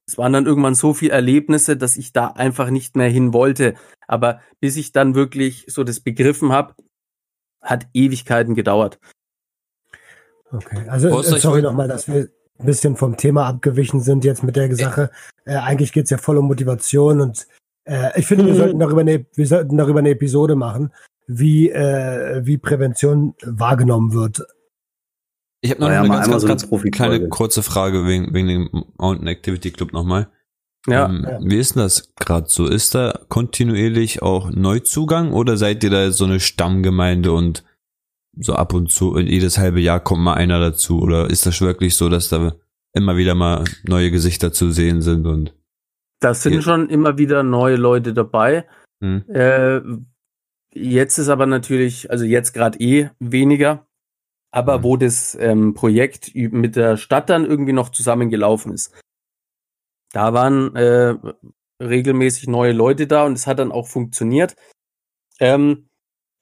[0.08, 3.76] es waren dann irgendwann so viele Erlebnisse, dass ich da einfach nicht mehr hin wollte.
[4.08, 6.76] Aber bis ich dann wirklich so das begriffen habe,
[7.62, 9.00] hat Ewigkeiten gedauert.
[10.52, 14.56] Okay, also äh, sorry nochmal, dass wir ein bisschen vom Thema abgewichen sind jetzt mit
[14.56, 15.12] der Sache.
[15.46, 17.48] Äh, eigentlich geht's ja voll um Motivation und
[17.86, 18.58] äh, ich finde, wir Mhm.
[18.58, 20.92] sollten darüber eine, wir sollten darüber eine Episode machen,
[21.28, 24.44] wie, äh, wie Prävention wahrgenommen wird.
[25.62, 28.34] Ich habe noch ja eine ganz, einmal ganz, so eine ganz kleine kurze Frage wegen,
[28.34, 30.28] wegen dem Mountain Activity Club nochmal.
[30.88, 31.40] Ja, Ähm, Ja.
[31.42, 32.68] Wie ist denn das gerade so?
[32.68, 37.64] Ist da kontinuierlich auch Neuzugang oder seid ihr da so eine Stammgemeinde und
[38.38, 41.02] so ab und zu, jedes halbe Jahr kommt mal einer dazu?
[41.02, 42.56] Oder ist das wirklich so, dass da
[42.94, 45.54] immer wieder mal neue Gesichter zu sehen sind und
[46.22, 48.66] da sind schon immer wieder neue Leute dabei.
[49.02, 49.24] hm?
[49.28, 49.82] Äh,
[50.72, 53.86] jetzt ist aber natürlich, also jetzt gerade eh weniger,
[54.52, 54.84] aber Mhm.
[54.84, 58.94] wo das ähm, Projekt mit der Stadt dann irgendwie noch zusammengelaufen ist,
[60.14, 61.16] da waren äh,
[61.84, 64.56] regelmäßig neue Leute da und es hat dann auch funktioniert.
[65.40, 65.85] Ähm,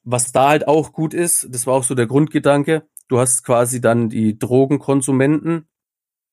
[0.04, 3.80] was da halt auch gut ist, das war auch so der Grundgedanke, du hast quasi
[3.80, 5.66] dann die Drogenkonsumenten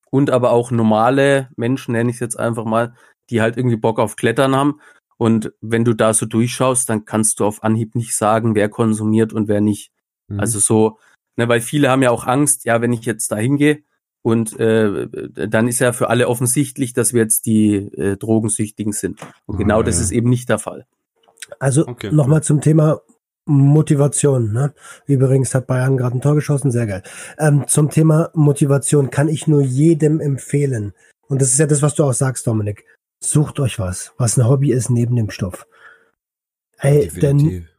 [0.09, 2.93] und aber auch normale Menschen, nenne ich es jetzt einfach mal,
[3.29, 4.81] die halt irgendwie Bock auf Klettern haben.
[5.17, 9.33] Und wenn du da so durchschaust, dann kannst du auf Anhieb nicht sagen, wer konsumiert
[9.33, 9.91] und wer nicht.
[10.29, 10.39] Hm.
[10.39, 10.97] Also so,
[11.37, 13.83] ne, weil viele haben ja auch Angst, ja, wenn ich jetzt da hingehe
[14.21, 19.21] und äh, dann ist ja für alle offensichtlich, dass wir jetzt die äh, Drogensüchtigen sind.
[19.45, 20.85] Und Ah, genau ja, das ist eben nicht der Fall.
[21.59, 22.11] Also Okay.
[22.11, 23.01] nochmal zum Thema
[23.51, 24.51] Motivation.
[24.51, 24.73] Ne?
[25.05, 27.03] Übrigens hat Bayern gerade ein Tor geschossen, sehr geil.
[27.37, 30.93] Ähm, zum Thema Motivation kann ich nur jedem empfehlen.
[31.27, 32.85] Und das ist ja das, was du auch sagst, Dominik.
[33.23, 35.67] Sucht euch was, was ein Hobby ist neben dem Stoff.
[36.79, 37.69] Ey, denn, Definitiv.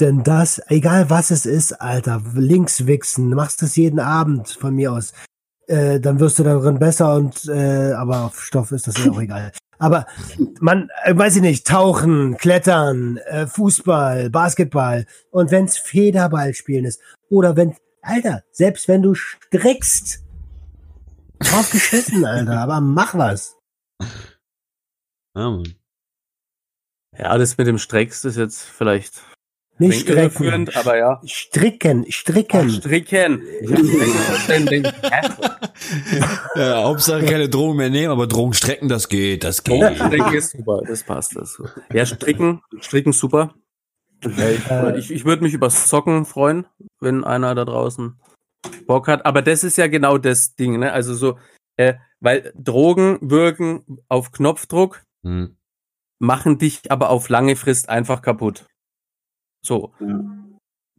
[0.00, 4.92] denn das, egal was es ist, Alter, links wichsen, machst das jeden Abend von mir
[4.92, 5.12] aus.
[5.66, 9.20] Äh, dann wirst du darin besser und äh, aber auf Stoff ist das ja auch
[9.20, 9.52] egal.
[9.80, 10.06] Aber
[10.60, 17.00] man, äh, weiß ich nicht, tauchen, klettern, äh, Fußball, Basketball und wenn's Federball spielen ist
[17.30, 20.22] oder wenn, Alter, selbst wenn du strickst,
[21.38, 23.56] drauf geschissen, Alter, aber mach was.
[25.34, 25.74] Ja, Mann.
[27.18, 29.22] Ja, das mit dem Strecks ist jetzt vielleicht
[29.80, 30.18] Nicht strecken.
[30.18, 31.20] irreführend, aber ja.
[31.24, 32.68] Stricken, stricken.
[32.68, 32.82] Ach,
[34.42, 34.86] Stricken.
[36.54, 39.82] Ja, Hauptsache keine Drogen mehr nehmen, aber Drogen strecken, das geht, das geht.
[39.82, 41.36] Oh, Stricken ist super, das passt.
[41.36, 41.60] Das.
[41.92, 43.54] Ja, Stricken, Stricken super.
[44.22, 46.66] Ja, ich ich, würde mich übers Zocken freuen,
[47.00, 48.20] wenn einer da draußen
[48.86, 49.24] Bock hat.
[49.24, 50.92] Aber das ist ja genau das Ding, ne?
[50.92, 51.38] Also so,
[51.76, 55.56] äh, weil Drogen wirken auf Knopfdruck, Hm.
[56.18, 58.66] machen dich aber auf lange Frist einfach kaputt.
[59.62, 59.92] So.
[60.00, 60.24] Ja.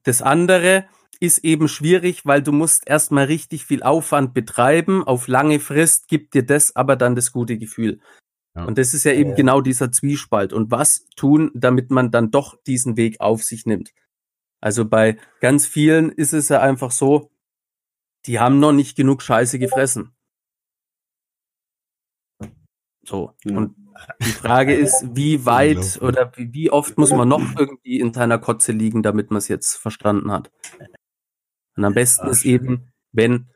[0.03, 0.85] Das andere
[1.19, 5.03] ist eben schwierig, weil du musst erstmal richtig viel Aufwand betreiben.
[5.03, 7.99] Auf lange Frist gibt dir das aber dann das gute Gefühl.
[8.55, 8.65] Ja.
[8.65, 9.35] Und das ist ja eben Ja.
[9.35, 10.51] genau dieser Zwiespalt.
[10.51, 13.91] Und was tun, damit man dann doch diesen Weg auf sich nimmt?
[14.61, 17.31] Also bei ganz vielen ist es ja einfach so,
[18.25, 20.13] die haben noch nicht genug Scheiße gefressen.
[23.11, 23.33] So.
[23.43, 23.57] Ja.
[23.57, 23.75] Und
[24.21, 28.39] die Frage ist, wie weit oder wie, wie oft muss man noch irgendwie in seiner
[28.39, 30.49] Kotze liegen, damit man es jetzt verstanden hat?
[31.75, 33.49] Und am besten ist eben, wenn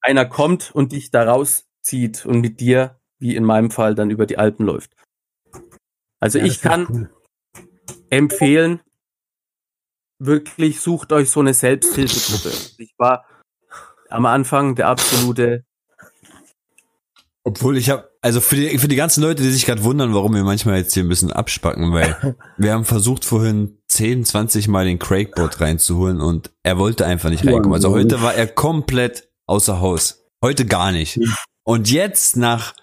[0.00, 4.26] einer kommt und dich da rauszieht und mit dir, wie in meinem Fall, dann über
[4.26, 4.92] die Alpen läuft.
[6.20, 7.10] Also Ja, ich kann cool.
[8.10, 8.80] empfehlen,
[10.18, 12.50] wirklich sucht euch so eine Selbsthilfegruppe.
[12.78, 13.26] Ich war
[14.10, 15.64] am Anfang der absolute,
[17.42, 20.34] Obwohl ich habe, also für die, für die ganzen Leute, die sich gerade wundern, warum
[20.34, 24.86] wir manchmal jetzt hier ein bisschen abspacken, weil wir haben versucht vorhin 10, 20 Mal
[24.86, 27.74] den Craigbot reinzuholen und er wollte einfach nicht reinkommen.
[27.74, 30.24] Also heute war er komplett außer Haus.
[30.42, 31.20] Heute gar nicht.
[31.64, 32.74] Und jetzt nach,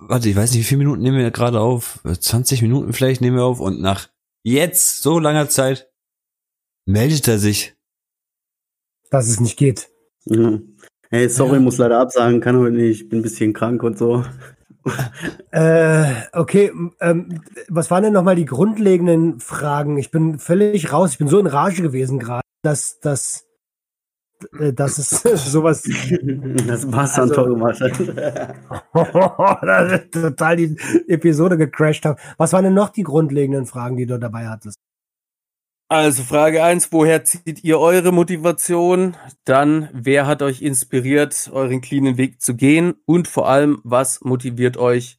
[0.00, 2.00] warte, ich weiß nicht, wie viele Minuten nehmen wir gerade auf?
[2.02, 4.08] 20 Minuten vielleicht nehmen wir auf und nach
[4.42, 5.88] jetzt so langer Zeit
[6.84, 7.76] meldet er sich.
[9.08, 9.88] Dass es nicht geht.
[10.24, 10.78] Mhm.
[11.10, 14.24] Hey, sorry, muss leider absagen, kann heute nicht, ich bin ein bisschen krank und so.
[15.50, 16.70] Äh, okay,
[17.00, 19.96] ähm, was waren denn nochmal die grundlegenden Fragen?
[19.98, 21.12] Ich bin völlig raus.
[21.12, 23.44] Ich bin so in Rage gewesen gerade, dass, dass,
[24.60, 25.10] äh, dass es
[25.52, 25.82] sowas
[26.66, 27.80] Das dann Also- toll gemacht.
[27.80, 27.92] hat.
[30.12, 30.76] total die
[31.08, 32.18] Episode gecrashed haben.
[32.36, 34.76] Was waren denn noch die grundlegenden Fragen, die du dabei hattest?
[35.94, 39.16] Also Frage eins: woher zieht ihr eure Motivation?
[39.44, 42.94] Dann, wer hat euch inspiriert, euren cleanen Weg zu gehen?
[43.06, 45.18] Und vor allem, was motiviert euch,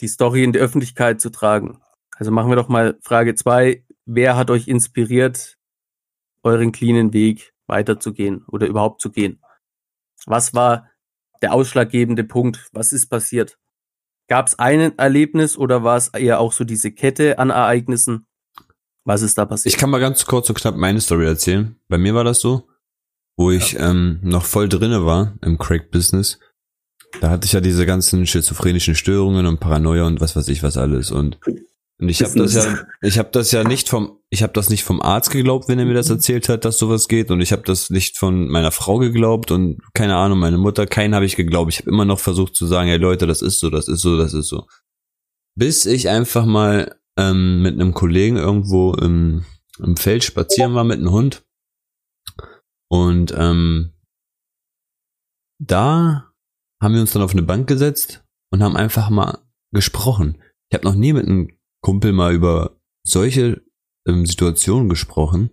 [0.00, 1.80] die Story in die Öffentlichkeit zu tragen?
[2.16, 5.56] Also machen wir doch mal Frage zwei: wer hat euch inspiriert,
[6.42, 9.40] euren cleanen Weg weiterzugehen oder überhaupt zu gehen?
[10.26, 10.90] Was war
[11.42, 12.68] der ausschlaggebende Punkt?
[12.72, 13.58] Was ist passiert?
[14.28, 18.26] Gab es ein Erlebnis oder war es eher auch so diese Kette an Ereignissen?
[19.06, 19.72] Was ist da passiert?
[19.72, 21.76] Ich kann mal ganz kurz und knapp meine Story erzählen.
[21.88, 22.68] Bei mir war das so,
[23.36, 26.40] wo ich ähm, noch voll drinne war im Crack-Business.
[27.20, 30.76] Da hatte ich ja diese ganzen schizophrenischen Störungen und Paranoia und was weiß ich was
[30.76, 31.12] alles.
[31.12, 31.38] Und,
[32.00, 34.82] und ich habe das ja, ich habe das ja nicht vom, ich habe das nicht
[34.82, 37.30] vom Arzt geglaubt, wenn er mir das erzählt hat, dass sowas geht.
[37.30, 41.14] Und ich habe das nicht von meiner Frau geglaubt und keine Ahnung, meine Mutter, keinen
[41.14, 41.72] habe ich geglaubt.
[41.72, 44.16] Ich habe immer noch versucht zu sagen, hey Leute, das ist so, das ist so,
[44.16, 44.66] das ist so.
[45.54, 49.44] Bis ich einfach mal ähm, mit einem Kollegen irgendwo im,
[49.78, 51.44] im Feld spazieren war mit einem Hund.
[52.88, 53.94] Und ähm,
[55.58, 56.32] da
[56.80, 59.38] haben wir uns dann auf eine Bank gesetzt und haben einfach mal
[59.72, 60.42] gesprochen.
[60.70, 63.62] Ich habe noch nie mit einem Kumpel mal über solche
[64.06, 65.50] ähm, Situationen gesprochen.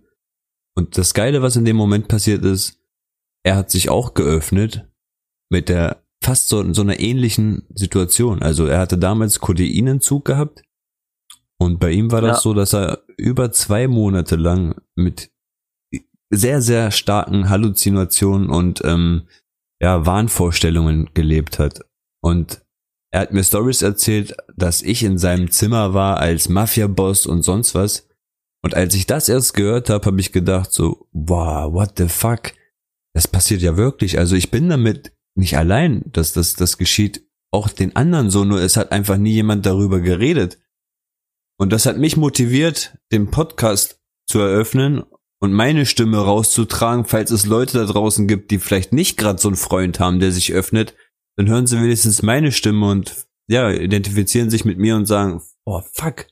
[0.76, 2.80] Und das Geile, was in dem Moment passiert ist,
[3.44, 4.88] er hat sich auch geöffnet
[5.50, 8.42] mit der fast so, so einer ähnlichen Situation.
[8.42, 10.62] Also er hatte damals Kodeinentzug gehabt
[11.64, 12.42] und bei ihm war das Ja.
[12.42, 15.30] so, dass er über zwei Monate lang mit
[16.30, 19.28] sehr, sehr starken Halluzinationen und ähm,
[19.80, 21.80] ja, Wahnvorstellungen gelebt hat.
[22.22, 22.62] Und
[23.12, 27.74] er hat mir Stories erzählt, dass ich in seinem Zimmer war als Mafia-Boss und sonst
[27.74, 28.08] was.
[28.62, 32.52] Und als ich das erst gehört habe, habe ich gedacht so, wow, what the fuck?
[33.14, 34.18] Das passiert ja wirklich.
[34.18, 38.60] Also ich bin damit nicht allein, dass das, das geschieht auch den anderen so, nur
[38.60, 40.58] es hat einfach nie jemand darüber geredet.
[41.58, 45.04] Und das hat mich motiviert, den Podcast zu eröffnen
[45.40, 49.48] und meine Stimme rauszutragen, falls es Leute da draußen gibt, die vielleicht nicht gerade so
[49.48, 50.94] einen Freund haben, der sich öffnet,
[51.36, 55.82] dann hören sie wenigstens meine Stimme und ja, identifizieren sich mit mir und sagen, oh
[55.92, 56.26] fuck,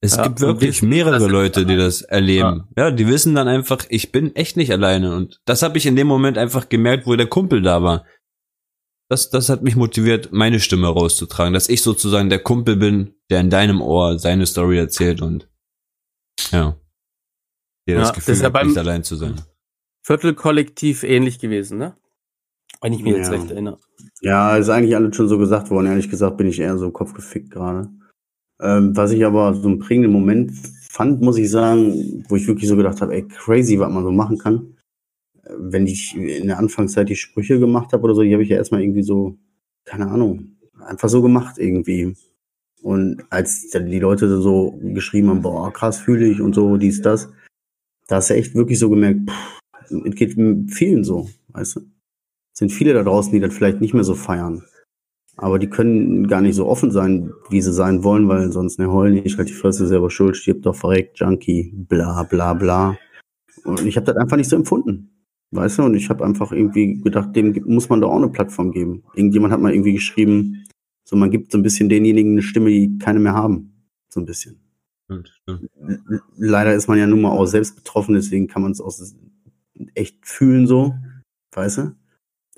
[0.00, 2.68] es Ja, gibt wirklich mehrere Leute, die das erleben.
[2.76, 2.90] Ja.
[2.90, 6.06] die wissen dann einfach, ich bin echt nicht alleine und das habe ich in dem
[6.06, 8.04] Moment einfach gemerkt, wo der Kumpel da war.
[9.10, 13.40] Das, das hat mich motiviert, meine Stimme rauszutragen, dass ich sozusagen der Kumpel bin, der
[13.40, 15.48] in deinem Ohr seine Story erzählt und
[16.50, 16.76] ja,
[17.88, 19.40] dir Ja, das das Gefühl ist ja hat, nicht allein zu sein.
[20.04, 21.96] Viertelkollektiv ähnlich gewesen, ne?
[22.80, 23.38] Wenn ich mich jetzt Ja.
[23.38, 23.78] recht erinnere.
[24.20, 25.86] Ja, ist eigentlich alles schon so gesagt worden.
[25.86, 27.88] Ehrlich gesagt bin ich eher so kopfgefickt gerade.
[28.60, 30.52] Ähm, was ich aber so einen prägenden Moment
[30.90, 34.12] fand, muss ich sagen, wo ich wirklich so gedacht habe, ey, crazy, was man so
[34.12, 34.77] machen kann.
[35.56, 38.56] Wenn ich in der Anfangszeit die Sprüche gemacht habe oder so, die habe ich ja
[38.56, 39.36] erstmal irgendwie so,
[39.84, 42.14] keine Ahnung, einfach so gemacht irgendwie.
[42.82, 47.02] Und als dann die Leute so geschrieben haben, boah, krass fühle ich und so, dies,
[47.02, 47.30] das,
[48.06, 49.20] da hast du echt wirklich so gemerkt,
[49.90, 50.34] es geht
[50.70, 51.80] vielen so, weißt du
[52.58, 54.64] sind viele da draußen, die das vielleicht nicht mehr so feiern.
[55.36, 58.90] Aber die können gar nicht so offen sein, wie sie sein wollen, weil sonst ne
[58.90, 62.98] heulen nicht, halt die Fresse selber schuld, stirbt doch verreckt, Junkie, bla bla bla.
[63.64, 65.17] Und ich habe das einfach nicht so empfunden.
[65.50, 68.70] Weißt du, und ich habe einfach irgendwie gedacht, dem muss man da auch eine Plattform
[68.70, 69.02] geben.
[69.14, 70.64] Irgendjemand hat mal irgendwie geschrieben,
[71.04, 73.72] so man gibt so ein bisschen denjenigen eine Stimme, die keine mehr haben.
[74.10, 74.60] So ein bisschen.
[75.04, 75.70] Stimmt, stimmt.
[75.80, 78.92] L- Leider ist man ja nun mal auch selbst betroffen, deswegen kann man es auch
[79.94, 80.94] echt fühlen so,
[81.52, 81.96] weißt du?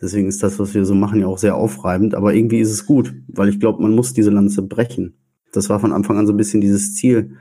[0.00, 2.86] Deswegen ist das, was wir so machen, ja auch sehr aufreibend, aber irgendwie ist es
[2.86, 5.14] gut, weil ich glaube, man muss diese Lanze brechen.
[5.52, 7.36] Das war von Anfang an so ein bisschen dieses Ziel,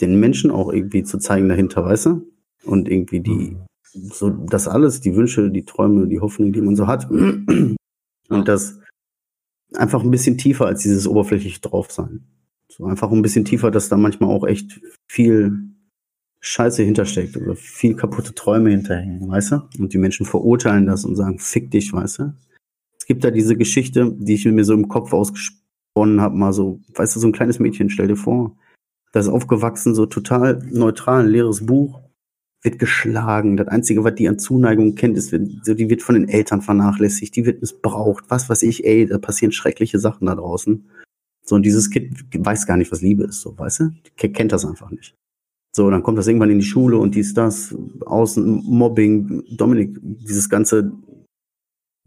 [0.00, 2.26] den Menschen auch irgendwie zu zeigen dahinter, weißt du?
[2.64, 3.56] Und irgendwie die,
[3.92, 7.10] so das alles, die Wünsche, die Träume, die Hoffnung, die man so hat.
[7.10, 7.78] Und
[8.28, 8.78] das
[9.74, 12.24] einfach ein bisschen tiefer als dieses oberflächlich drauf sein.
[12.70, 15.68] So einfach ein bisschen tiefer, dass da manchmal auch echt viel
[16.40, 19.56] Scheiße hintersteckt oder viel kaputte Träume hinterhängen, weißt du?
[19.78, 22.34] Und die Menschen verurteilen das und sagen, fick dich, weißt du?
[22.98, 26.80] Es gibt da diese Geschichte, die ich mir so im Kopf ausgesponnen habe, mal so,
[26.94, 28.56] weißt du, so ein kleines Mädchen, stell dir vor,
[29.12, 32.00] das ist aufgewachsen, so total neutral, ein leeres Buch,
[32.62, 33.56] wird geschlagen.
[33.56, 37.46] Das Einzige, was die an Zuneigung kennt, ist, die wird von den Eltern vernachlässigt, die
[37.46, 40.88] wird missbraucht, was weiß ich, ey, da passieren schreckliche Sachen da draußen.
[41.44, 43.90] So, und dieses Kind weiß gar nicht, was Liebe ist, so, weißt du?
[44.20, 45.14] Die kennt das einfach nicht.
[45.74, 50.48] So, dann kommt das irgendwann in die Schule und dies, das, Außen, Mobbing, Dominik, dieses
[50.50, 50.92] ganze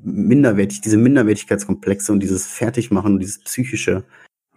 [0.04, 4.04] minderwertig, diese Minderwertigkeitskomplexe und dieses Fertigmachen und dieses psychische,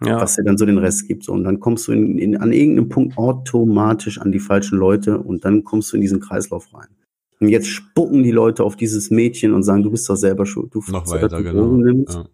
[0.03, 0.19] Ja.
[0.19, 1.23] was dir dann so den Rest gibt.
[1.23, 5.19] So, und dann kommst du in, in, an irgendeinem Punkt automatisch an die falschen Leute
[5.19, 6.87] und dann kommst du in diesen Kreislauf rein.
[7.39, 10.73] Und jetzt spucken die Leute auf dieses Mädchen und sagen, du bist doch selber schuld.
[10.73, 11.77] Du Noch weiter, du genau.
[11.77, 12.13] Nimmst.
[12.15, 12.25] Ja.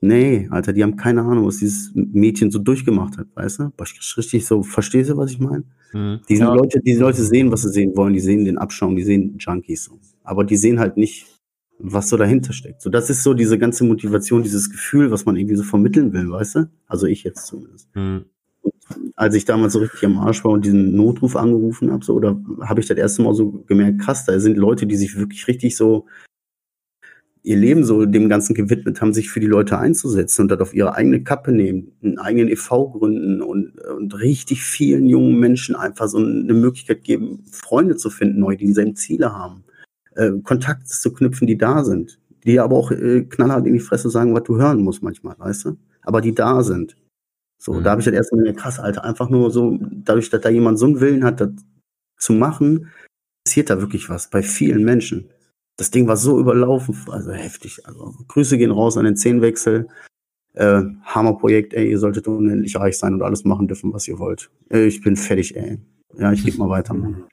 [0.00, 3.72] Nee, Alter, die haben keine Ahnung, was dieses Mädchen so durchgemacht hat, weißt du?
[4.16, 5.64] Richtig so, verstehst du, was ich meine?
[5.92, 6.20] Mhm.
[6.28, 6.52] Die Ja.
[6.54, 9.84] Leute, die Leute sehen, was sie sehen wollen, die sehen den Abschaum, die sehen Junkies
[9.84, 9.98] so.
[10.22, 11.26] Aber die sehen halt nicht,
[11.78, 12.80] was so dahinter steckt.
[12.80, 16.30] So, das ist so diese ganze Motivation, dieses Gefühl, was man irgendwie so vermitteln will,
[16.30, 16.70] weißt du?
[16.86, 17.94] Also ich jetzt zumindest.
[17.94, 18.24] Mhm.
[19.14, 22.40] Als ich damals so richtig am Arsch war und diesen Notruf angerufen habe, so, oder
[22.60, 25.76] habe ich das erste Mal so gemerkt, krass, da sind Leute, die sich wirklich richtig
[25.76, 26.06] so
[27.46, 30.74] ihr Leben so dem Ganzen gewidmet haben, sich für die Leute einzusetzen und das auf
[30.74, 32.90] ihre eigene Kappe nehmen, einen eigenen e.V.
[32.90, 38.40] gründen und, und richtig vielen jungen Menschen einfach so eine Möglichkeit geben, Freunde zu finden,
[38.40, 39.62] neu, die dieselben Ziele haben,
[40.16, 44.10] äh, Kontakte zu knüpfen, die da sind, die aber auch äh, knallhart in die Fresse
[44.10, 45.76] sagen, was du hören musst manchmal, weißt du?
[46.02, 46.96] Aber die da sind.
[47.58, 47.84] So, Mhm.
[47.84, 50.86] da habe ich das erstmal krass, Alter, einfach nur so, dadurch, dass da jemand so
[50.86, 51.50] einen Willen hat, das
[52.18, 52.88] zu machen,
[53.44, 55.30] passiert da wirklich was bei vielen Menschen.
[55.78, 57.86] Das Ding war so überlaufen, also heftig.
[57.86, 59.88] Also Grüße gehen raus an den Zehnwechsel.
[60.54, 64.50] Äh, Hammerprojekt, ey, ihr solltet unendlich reich sein und alles machen dürfen, was ihr wollt.
[64.70, 65.78] Äh, ich bin fertig, ey.
[66.18, 66.94] Ja, ich gebe mal weiter.
[66.94, 67.24] Mann.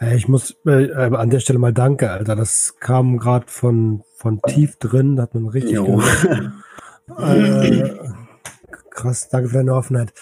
[0.00, 2.36] Äh, Ich muss äh, äh, an der Stelle mal danke, Alter.
[2.36, 5.78] Das kam gerade von, von tief drin, hat man richtig
[7.18, 7.90] äh,
[8.90, 10.12] krass, danke für deine Offenheit.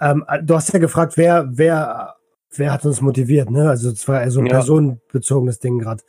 [0.00, 2.16] Ähm, äh, du hast ja gefragt, wer, wer,
[2.56, 3.68] wer hat uns motiviert, ne?
[3.70, 4.52] Also es war so ein Ja.
[4.52, 6.02] personenbezogenes Ding gerade.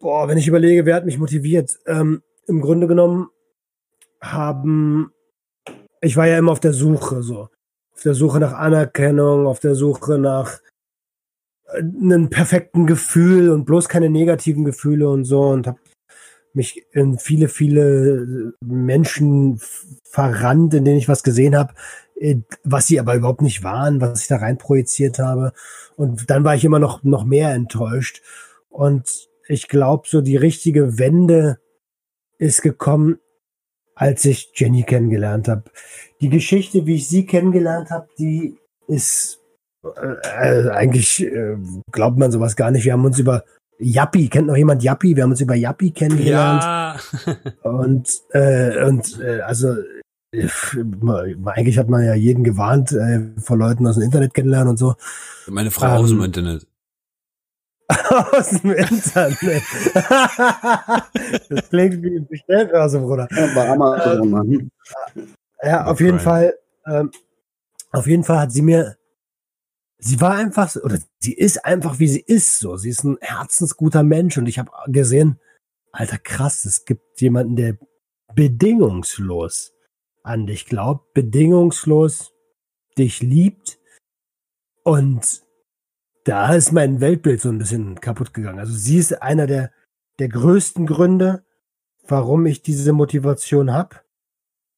[0.00, 1.78] Boah, wenn ich überlege, wer hat mich motiviert?
[1.86, 3.28] Ähm, Im Grunde genommen
[4.20, 5.12] haben,
[6.00, 7.48] ich war ja immer auf der Suche, so.
[7.94, 10.58] Auf der Suche nach Anerkennung, auf der Suche nach
[11.72, 15.78] äh, einem perfekten Gefühl und bloß keine negativen Gefühle und so und habe
[16.54, 21.74] mich in viele, viele Menschen f- verrannt, in denen ich was gesehen habe,
[22.16, 25.52] äh, was sie aber überhaupt nicht waren, was ich da rein projiziert habe.
[25.96, 28.22] Und dann war ich immer noch, noch mehr enttäuscht.
[28.70, 31.58] Und ich glaube, so die richtige Wende
[32.38, 33.18] ist gekommen,
[33.94, 35.64] als ich Jenny kennengelernt habe.
[36.20, 39.40] Die Geschichte, wie ich sie kennengelernt habe, die ist
[39.94, 41.56] äh, eigentlich äh,
[41.92, 42.84] glaubt man sowas gar nicht.
[42.84, 43.44] Wir haben uns über
[43.78, 45.14] Yappi, kennt noch jemand Yappi?
[45.14, 46.62] Wir haben uns über Yappi kennengelernt.
[46.62, 46.96] Ja.
[47.62, 49.76] Und, äh, und äh, also
[50.32, 50.48] äh,
[51.46, 54.94] eigentlich hat man ja jeden gewarnt äh, vor Leuten aus dem Internet kennenlernen und so.
[55.46, 56.66] Meine Frau Ähm, aus dem Internet.
[57.88, 59.62] aus dem Internet.
[61.48, 63.28] das klingt wie ein Bestellbörse, Bruder.
[63.30, 64.70] Ja, bei Amazon, Mann.
[65.62, 66.18] Ja, auf jeden.
[66.20, 66.54] Fall,
[66.86, 67.10] ähm,
[67.92, 68.97] auf jeden Fall hat sie mir,
[69.98, 72.76] sie war einfach, oder sie ist einfach, wie sie ist, so.
[72.76, 75.38] Sie ist ein herzensguter Mensch und ich habe gesehen,
[75.92, 77.78] alter krass, es gibt jemanden, der
[78.34, 79.72] bedingungslos
[80.22, 82.32] an dich glaubt, bedingungslos
[82.96, 83.78] dich liebt
[84.84, 85.42] und
[86.24, 88.58] da ist mein Weltbild so ein bisschen kaputt gegangen.
[88.58, 89.72] Also sie ist einer der,
[90.18, 91.44] der größten Gründe,
[92.06, 93.96] warum ich diese Motivation habe.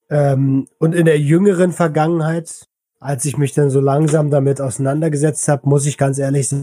[0.09, 2.69] Ähm, und in der jüngeren Vergangenheit,
[3.01, 6.55] als ich mich dann so langsam damit auseinandergesetzt habe, muss ich ganz ehrlich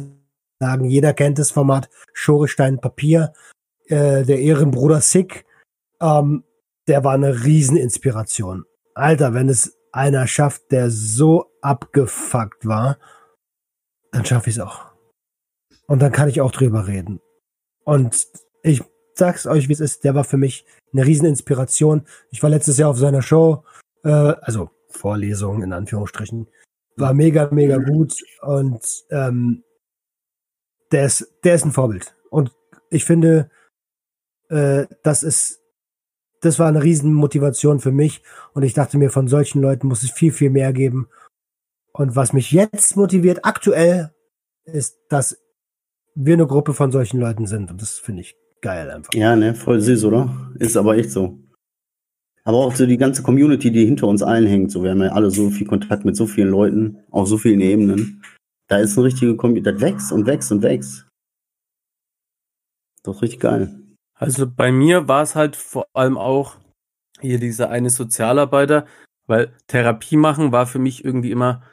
[0.60, 3.34] sagen, jeder kennt das Format Schorestein Papier,
[3.88, 5.46] äh, der Ehrenbruder Sick,
[6.00, 6.44] ähm,
[6.88, 8.66] der war eine Rieseninspiration.
[8.94, 12.98] Alter, wenn es einer schafft, der so abgefuckt war,
[14.12, 14.86] dann schaffe ich es auch.
[15.88, 17.20] Und dann kann ich auch drüber reden.
[17.84, 18.28] Und
[18.62, 18.84] ich
[19.16, 22.06] sag's euch, wie es ist, der war für mich eine Rieseninspiration.
[22.32, 23.64] Ich war letztes Jahr auf seiner Show,
[24.04, 26.48] äh, also Vorlesung in Anführungsstrichen.
[26.96, 28.82] War mega, mega gut und
[29.12, 29.64] ähm,
[30.92, 32.16] der ist, der ist ein Vorbild.
[32.30, 32.52] Und
[32.90, 33.50] ich finde,
[34.50, 35.60] äh, das ist,
[36.42, 38.22] das war eine Riesenmotivation für mich.
[38.54, 41.08] Und ich dachte mir, von solchen Leuten muss es viel, viel mehr geben.
[41.94, 44.14] Und was mich jetzt motiviert, aktuell,
[44.66, 45.38] ist, dass
[46.16, 47.72] wir eine Gruppe von solchen Leuten sind.
[47.72, 49.14] Und das finde ich geil einfach.
[49.14, 50.52] Ja, ne, voll süß, oder?
[50.60, 51.40] Ist aber echt so.
[52.48, 54.72] Aber auch so die ganze Community, die hinter uns allen hängt.
[54.72, 57.60] So, wir haben ja alle so viel Kontakt mit so vielen Leuten, auf so vielen
[57.60, 58.24] Ebenen.
[58.70, 61.10] Da ist eine richtige Community, das wächst und wächst und wächst.
[63.04, 63.78] Doch richtig geil.
[64.14, 66.56] Also bei mir war es halt vor allem auch
[67.20, 68.86] hier dieser eine Sozialarbeiter,
[69.26, 71.64] weil Therapie machen war für mich irgendwie immer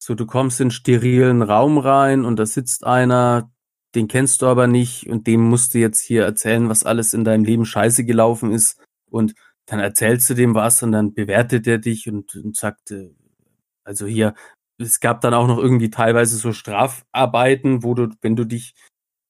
[0.00, 3.52] so, du kommst in einen sterilen Raum rein und da sitzt einer,
[3.94, 7.22] den kennst du aber nicht und dem musst du jetzt hier erzählen, was alles in
[7.22, 9.34] deinem Leben scheiße gelaufen ist und
[9.66, 13.10] dann erzählst du dem was und dann bewertet er dich und, und sagt, äh,
[13.84, 14.34] also hier,
[14.78, 18.74] es gab dann auch noch irgendwie teilweise so Strafarbeiten, wo du, wenn du dich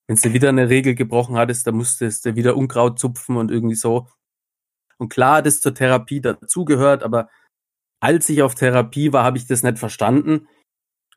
[0.07, 3.75] wenn du wieder eine Regel gebrochen hattest, dann musstest du wieder Unkraut zupfen und irgendwie
[3.75, 4.09] so.
[4.99, 7.29] Und klar, das zur Therapie dazugehört, aber
[8.01, 10.47] als ich auf Therapie war, habe ich das nicht verstanden.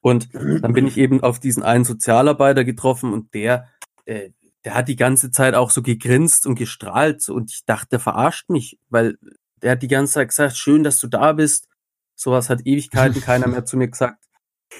[0.01, 3.70] Und dann bin ich eben auf diesen einen Sozialarbeiter getroffen und der,
[4.05, 4.32] äh,
[4.68, 8.49] der hat die ganze Zeit auch so gegrinst und gestrahlt und ich dachte, der verarscht
[8.49, 9.18] mich, weil
[9.61, 11.70] der hat die ganze Zeit gesagt, schön, dass du da bist.
[12.15, 14.22] Sowas hat Ewigkeiten keiner mehr zu mir gesagt.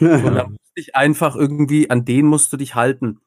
[0.01, 3.21] Und da musste ich einfach irgendwie, an den musst du dich halten.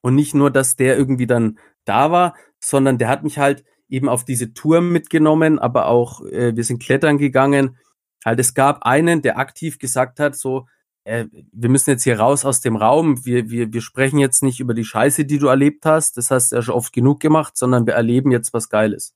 [0.00, 4.08] Und nicht nur, dass der irgendwie dann da war, sondern der hat mich halt eben
[4.08, 7.76] auf diese Tour mitgenommen, aber auch äh, wir sind klettern gegangen.
[8.24, 10.66] Halt, es gab einen, der aktiv gesagt hat, so,
[11.04, 13.24] äh, wir müssen jetzt hier raus aus dem Raum.
[13.24, 16.16] Wir, wir, wir sprechen jetzt nicht über die Scheiße, die du erlebt hast.
[16.16, 19.14] Das hast du ja schon oft genug gemacht, sondern wir erleben jetzt was Geiles.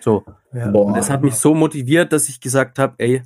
[0.00, 0.24] So.
[0.52, 0.70] Ja.
[0.70, 3.22] Und das hat mich so motiviert, dass ich gesagt habe, ey,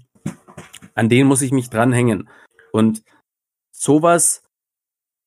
[0.94, 2.28] an den muss ich mich dranhängen.
[2.72, 3.02] Und
[3.70, 4.42] sowas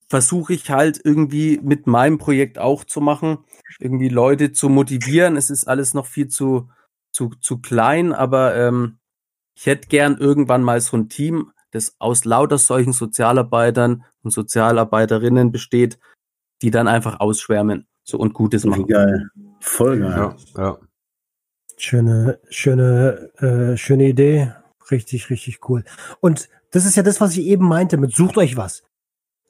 [0.09, 3.39] versuche ich halt irgendwie mit meinem Projekt auch zu machen,
[3.79, 5.35] irgendwie Leute zu motivieren.
[5.35, 6.69] Es ist alles noch viel zu,
[7.11, 8.99] zu, zu klein, aber ähm,
[9.55, 15.51] ich hätte gern irgendwann mal so ein Team, das aus lauter solchen Sozialarbeitern und Sozialarbeiterinnen
[15.51, 15.99] besteht,
[16.61, 18.87] die dann einfach ausschwärmen so und Gutes machen.
[18.87, 19.29] Geil.
[19.59, 20.35] Voll geil.
[20.55, 20.77] Ja, ja.
[21.77, 24.53] Schöne, schöne, äh, schöne Idee.
[24.89, 25.83] Richtig, richtig cool.
[26.21, 28.83] Und das ist ja das, was ich eben meinte mit sucht euch was.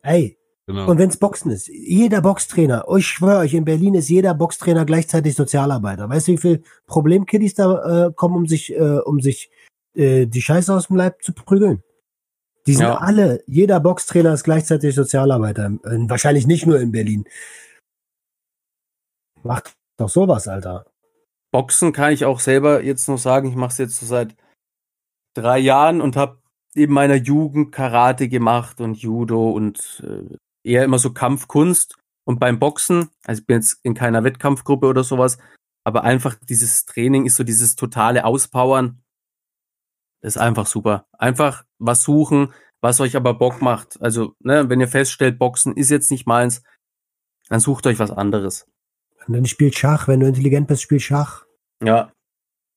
[0.01, 0.37] Ey,
[0.67, 0.91] Genau.
[0.91, 5.33] Und wenn's Boxen ist, jeder Boxtrainer, ich schwöre euch, in Berlin ist jeder Boxtrainer gleichzeitig
[5.33, 6.09] Sozialarbeiter.
[6.09, 9.49] Weißt du, wie viel Problemkiddies da äh, kommen, um sich, äh, um sich
[9.95, 11.83] äh, die Scheiße aus dem Leib zu prügeln?
[12.67, 12.97] Die sind Ja.
[12.97, 15.71] alle, jeder Boxtrainer ist gleichzeitig Sozialarbeiter.
[15.81, 17.25] Wahrscheinlich nicht nur in Berlin.
[19.43, 20.85] Macht doch sowas, Alter.
[21.51, 24.35] Boxen kann ich auch selber jetzt noch sagen, ich mache es jetzt so seit
[25.33, 26.41] drei Jahren und habe
[26.75, 30.35] in meiner Jugend Karate gemacht und Judo und äh,
[30.69, 31.95] eher immer so Kampfkunst.
[32.25, 35.37] Und beim Boxen, also ich bin jetzt in keiner Wettkampfgruppe oder sowas,
[35.85, 39.01] aber einfach dieses Training ist so dieses totale Auspowern.
[40.21, 41.05] Ist einfach super.
[41.13, 44.01] Einfach was suchen, was euch aber Bock macht.
[44.01, 46.63] Also, ne, wenn ihr feststellt, Boxen ist jetzt nicht meins,
[47.49, 48.67] dann sucht euch was anderes.
[49.27, 51.45] Und dann spielt Schach, wenn du intelligent bist, spiel Schach.
[51.83, 52.11] Ja.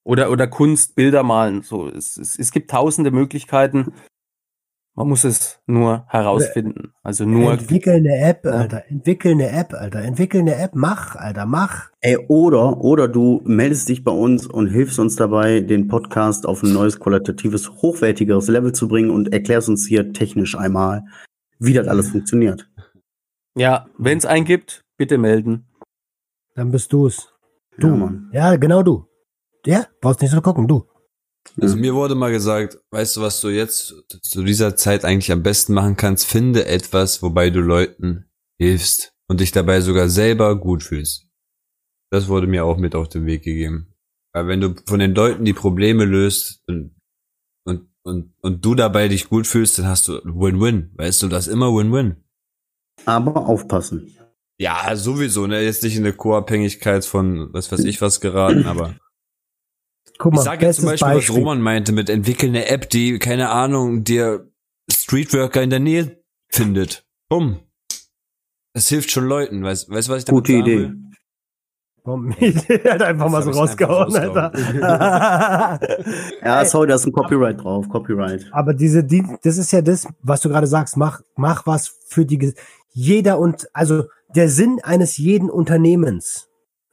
[0.05, 1.63] Oder, oder Kunst, Bilder malen.
[1.63, 3.93] So, es, es, es gibt tausende Möglichkeiten.
[4.95, 6.93] Man muss es nur herausfinden.
[7.03, 7.53] Also nur.
[7.53, 8.85] Entwickel eine App, Alter.
[8.89, 10.03] Entwickel eine App, Alter.
[10.03, 10.73] Entwickel eine App.
[10.75, 11.47] Mach, Alter.
[11.47, 11.91] Mach.
[12.01, 16.63] Ey, oder, oder du meldest dich bei uns und hilfst uns dabei, den Podcast auf
[16.63, 21.05] ein neues, qualitatives, hochwertigeres Level zu bringen und erklärst uns hier technisch einmal,
[21.59, 22.69] wie das alles funktioniert.
[23.57, 25.67] Ja, wenn es einen gibt, bitte melden.
[26.57, 27.33] Dann bist du's.
[27.79, 27.97] Du, Du.
[27.97, 28.31] Mann.
[28.33, 29.07] Ja, genau du.
[29.65, 30.85] Ja, brauchst nicht so gucken, du.
[31.61, 35.43] Also mir wurde mal gesagt, weißt du, was du jetzt zu dieser Zeit eigentlich am
[35.43, 36.27] besten machen kannst?
[36.27, 38.27] Finde etwas, wobei du Leuten
[38.59, 41.27] hilfst und dich dabei sogar selber gut fühlst.
[42.11, 43.95] Das wurde mir auch mit auf den Weg gegeben.
[44.33, 46.95] Weil wenn du von den Leuten die Probleme löst und,
[47.65, 50.93] und, und, und du dabei dich gut fühlst, dann hast du Win-Win.
[50.95, 52.17] Weißt du, das ist immer Win-Win.
[53.07, 54.17] Aber aufpassen.
[54.59, 55.63] Ja, sowieso, ne?
[55.63, 58.95] Jetzt nicht in eine Co-Abhängigkeit von was weiß ich was geraten, aber
[60.21, 61.35] Guck Ich mal, sage jetzt zum Beispiel, Beispiel.
[61.35, 64.51] was Roman meinte, mit entwickeln eine App, die, keine Ahnung, dir
[64.93, 67.07] Streetworker in der Nähe findet.
[67.31, 67.61] Bumm.
[68.75, 70.79] Das hilft schon Leuten, weißt du, weißt, was ich damit Gute sagen Idee.
[70.79, 70.97] will?
[72.05, 75.81] Komm, er hat einfach mal so Das hab ich rausgehauen, Alter.
[76.45, 77.89] Ja, sorry, da ist ein Copyright drauf.
[77.89, 78.47] Copyright.
[78.53, 80.99] Aber diese, die, das ist ja das, was du gerade sagst.
[80.99, 82.53] Mach, mach was für die.
[82.93, 84.05] Jeder und also
[84.35, 86.50] der Sinn eines jeden Unternehmens.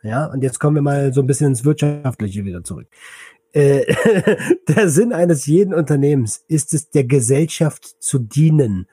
[0.07, 2.87] Ja, und jetzt kommen wir mal so ein bisschen ins Wirtschaftliche wieder zurück.
[3.51, 3.85] Äh,
[4.67, 8.87] der Sinn eines jeden Unternehmens ist es, der Gesellschaft zu dienen.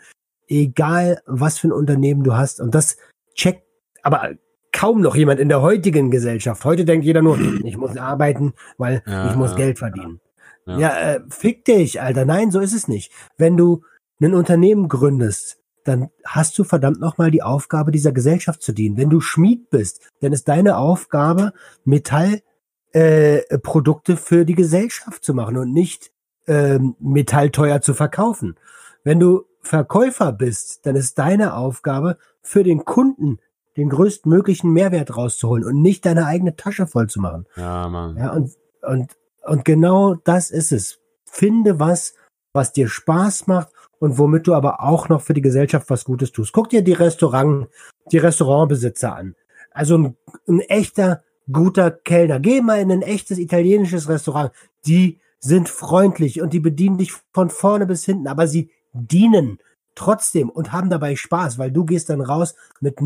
[0.49, 2.61] Egal, was für ein Unternehmen du hast.
[2.61, 2.97] Und das
[3.35, 3.63] checkt
[4.03, 4.33] aber
[4.73, 6.65] kaum noch jemand in der heutigen Gesellschaft.
[6.65, 10.21] Heute denkt jeder nur, ich muss arbeiten, weil Ja, ich muss ja, Geld verdienen.
[10.67, 10.79] ja.
[10.79, 12.25] Ja, äh, fick dich, Alter.
[12.25, 13.13] Nein, so ist es nicht.
[13.37, 13.83] Wenn du
[14.21, 18.97] ein Unternehmen gründest, dann hast du verdammt nochmal die Aufgabe, dieser Gesellschaft zu dienen.
[18.97, 21.53] Wenn du Schmied bist, dann ist deine Aufgabe,
[21.85, 26.13] Metallprodukte äh, für die Gesellschaft zu machen und nicht
[26.47, 28.57] ähm, Metall teuer zu verkaufen.
[29.03, 33.39] Wenn du Verkäufer bist, dann ist deine Aufgabe, für den Kunden
[33.77, 37.47] den größtmöglichen Mehrwert rauszuholen und nicht deine eigene Tasche voll zu machen.
[37.57, 38.17] Ja, Mann.
[38.17, 41.01] Ja, und, und, und genau das ist es.
[41.25, 42.15] Finde was,
[42.53, 46.33] was dir Spaß macht und womit du aber auch noch für die Gesellschaft was Gutes
[46.33, 46.53] tust.
[46.53, 47.69] Guck dir die Restaurant,
[48.11, 49.35] die Restaurantbesitzer an.
[49.71, 50.17] Also ein,
[50.49, 52.41] ein echter, guter Kellner.
[52.41, 54.53] Geh mal in ein echtes italienisches Restaurant.
[54.87, 59.59] Die sind freundlich und die bedienen dich von vorne bis hinten, aber sie dienen
[59.95, 62.99] trotzdem und haben dabei Spaß, weil du gehst dann raus mit,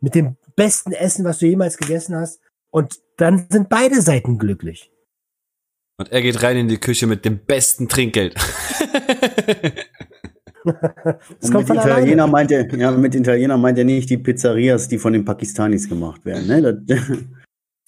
[0.00, 2.40] mit dem besten Essen, was du jemals gegessen hast.
[2.70, 4.92] Und dann sind beide Seiten glücklich.
[5.98, 8.34] Und er geht rein in die Küche mit dem besten Trinkgeld.
[10.64, 12.32] Das kommt mit von Italiener alleine.
[12.32, 16.24] meint er, ja, mit Italiener meint er nicht die Pizzerias, die von den Pakistanis gemacht
[16.24, 16.46] werden.
[16.46, 16.82] Ne?
[16.86, 16.98] Das,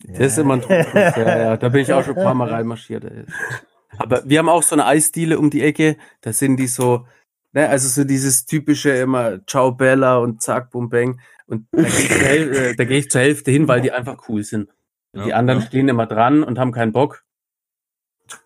[0.04, 1.56] Das ist immer ein Trugschluss, ja, ja.
[1.56, 3.04] Da bin ich auch schon ein paar Mal reinmarschiert.
[3.04, 3.24] ey.
[3.98, 5.96] Aber wir haben auch so eine Eisdiele um die Ecke.
[6.22, 7.06] Da sind die so,
[7.52, 11.20] ne, also so dieses typische immer Ciao Bella und Zack, Bum Bang.
[11.46, 14.70] Und da gehe ich, äh, geh ich zur Hälfte hin, weil die einfach cool sind.
[15.14, 15.66] Ja, die anderen ja.
[15.66, 17.22] stehen immer dran und haben keinen Bock.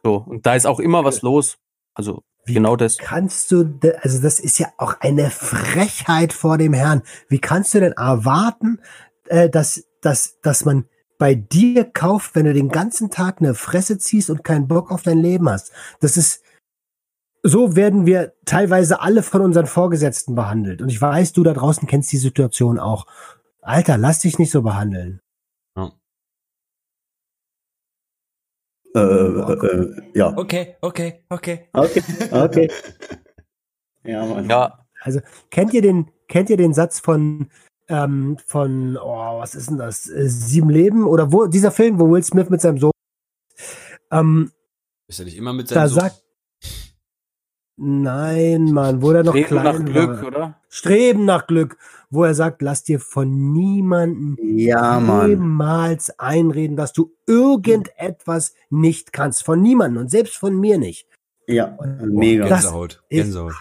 [0.03, 1.59] So, und da ist auch immer was los.
[1.95, 2.97] Also Wie genau das.
[2.97, 7.03] Kannst du, also das ist ja auch eine Frechheit vor dem Herrn.
[7.29, 8.79] Wie kannst du denn erwarten,
[9.27, 10.85] äh, dass, dass, dass man
[11.19, 15.03] bei dir kauft, wenn du den ganzen Tag eine Fresse ziehst und keinen Bock auf
[15.03, 15.73] dein Leben hast?
[16.01, 16.43] Das ist,
[17.43, 20.81] so werden wir teilweise alle von unseren Vorgesetzten behandelt.
[20.83, 23.07] Und ich weiß, du da draußen kennst die Situation auch.
[23.61, 25.21] Alter, lass dich nicht so behandeln.
[29.01, 30.37] Äh, äh, ja.
[30.37, 31.69] Okay, okay, okay.
[31.73, 32.71] Okay, okay.
[34.05, 34.49] Ja, Mann.
[34.49, 35.21] Ja, Also
[35.51, 37.51] kennt ihr den, kennt ihr den Satz von
[37.89, 40.09] ähm, von oh, was ist denn das?
[40.09, 42.93] Äh, Sieben Leben oder wo dieser Film, wo Will Smith mit seinem Sohn
[44.13, 44.53] ähm,
[45.09, 46.01] Ist er nicht immer mit da seinem Sohn?
[46.01, 46.23] sagt
[47.79, 50.27] Nein, Mann, wo der noch Streben klein nach Glück, war.
[50.29, 50.61] oder?
[50.71, 51.77] Streben nach Glück,
[52.09, 55.29] wo er sagt, lass dir von niemandem Ja, Mann.
[55.29, 59.45] jemals einreden, dass du irgendetwas nicht kannst.
[59.45, 61.07] Von niemandem und selbst von mir nicht.
[61.47, 62.47] Ja, Und- mega.
[62.49, 63.03] Gänsehaut.
[63.11, 63.53] Gänsehaut.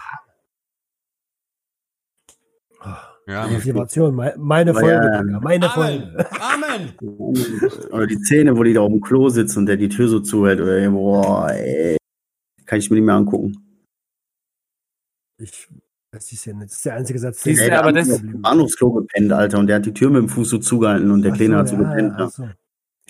[3.28, 6.12] Ja, Motivation, me- meine Folge, ja, meine Amen.
[6.14, 6.26] Folge.
[6.40, 6.92] Amen.
[7.92, 10.20] Oder die Szene, wo die da auf dem Klo sitzt und der die Tür so
[10.20, 10.60] zuhält.
[10.60, 11.96] Oder, boah, ey.
[12.66, 13.65] Kann ich mir nicht mehr angucken.
[15.38, 15.68] Ich,
[16.10, 18.04] das ist ja nicht, das ist der einzige Satz, Siehst der du, Ey, aber der
[18.04, 19.58] das- dem Bahnhofsklo gepennt, Alter.
[19.58, 21.68] Und der hat die Tür mit dem Fuß so zugehalten und der Ach Kleine hat
[21.68, 22.12] so ja, gepennt.
[22.18, 22.48] Ja, Ja, so.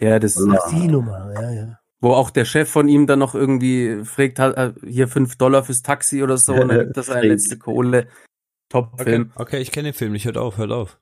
[0.00, 0.58] Ja, das, Ja.
[0.60, 1.78] Ach, die Nummer, ja, ja.
[2.00, 5.64] wo auch der Chef von ihm dann noch irgendwie fragt, hat, äh, hier fünf Dollar
[5.64, 7.24] fürs Taxi oder so, und dann gibt das Stimmt.
[7.24, 8.08] letzte Kohle.
[8.68, 9.30] Top-Film.
[9.36, 10.24] Okay, okay, ich kenne den Film nicht.
[10.26, 11.00] Hört auf, hört auf.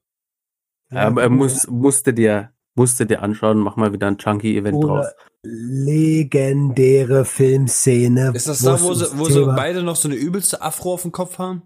[0.90, 5.06] Ja, aber er muss, musste dir, musste dir anschauen, mach mal wieder ein Chunky-Event draus.
[5.06, 5.14] Oder
[5.44, 8.32] legendäre Filmszene.
[8.34, 11.12] Ist das da, wo sie, wo sie beide noch so eine übelste Afro auf dem
[11.12, 11.62] Kopf haben?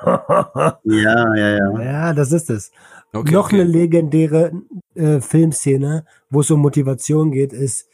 [0.06, 1.34] ja, ja.
[1.34, 1.82] ja.
[1.82, 2.70] ja, das ist es.
[3.12, 3.60] Okay, Noch okay.
[3.60, 4.52] eine legendäre
[4.94, 7.88] äh, Filmszene, wo es um Motivation geht, ist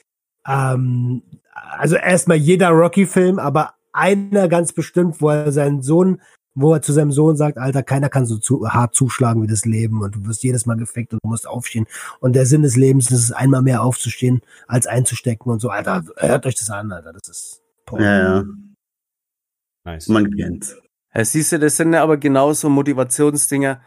[0.46, 1.22] ähm,
[1.52, 6.20] also erstmal jeder Rocky-Film, aber einer ganz bestimmt, wo er seinen Sohn,
[6.56, 9.66] wo er zu seinem Sohn sagt, Alter, keiner kann so zu, hart zuschlagen wie das
[9.66, 11.86] Leben und du wirst jedes Mal gefickt und du musst aufstehen.
[12.18, 15.68] Und der Sinn des Lebens ist es, einmal mehr aufzustehen, als einzustecken und so.
[15.68, 17.12] Alter, hört euch das an, Alter.
[17.12, 18.02] Das ist Porn.
[18.02, 18.44] Ja, ja.
[19.84, 20.08] Nice.
[20.08, 20.76] Man kennt's.
[21.14, 23.80] Ja, siehst du, das sind ja aber genauso Motivationsdinger.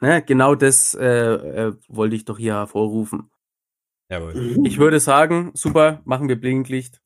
[0.00, 3.30] Ne, genau das äh, äh, wollte ich doch hier hervorrufen.
[4.10, 4.58] Jawohl.
[4.66, 7.00] Ich würde sagen, super, machen wir Blinklicht.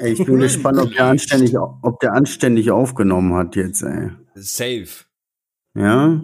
[0.00, 4.10] Ey, ich bin gespannt, ob der anständig, ob der anständig aufgenommen hat jetzt, ey.
[4.34, 4.88] Safe.
[5.74, 6.22] Ja?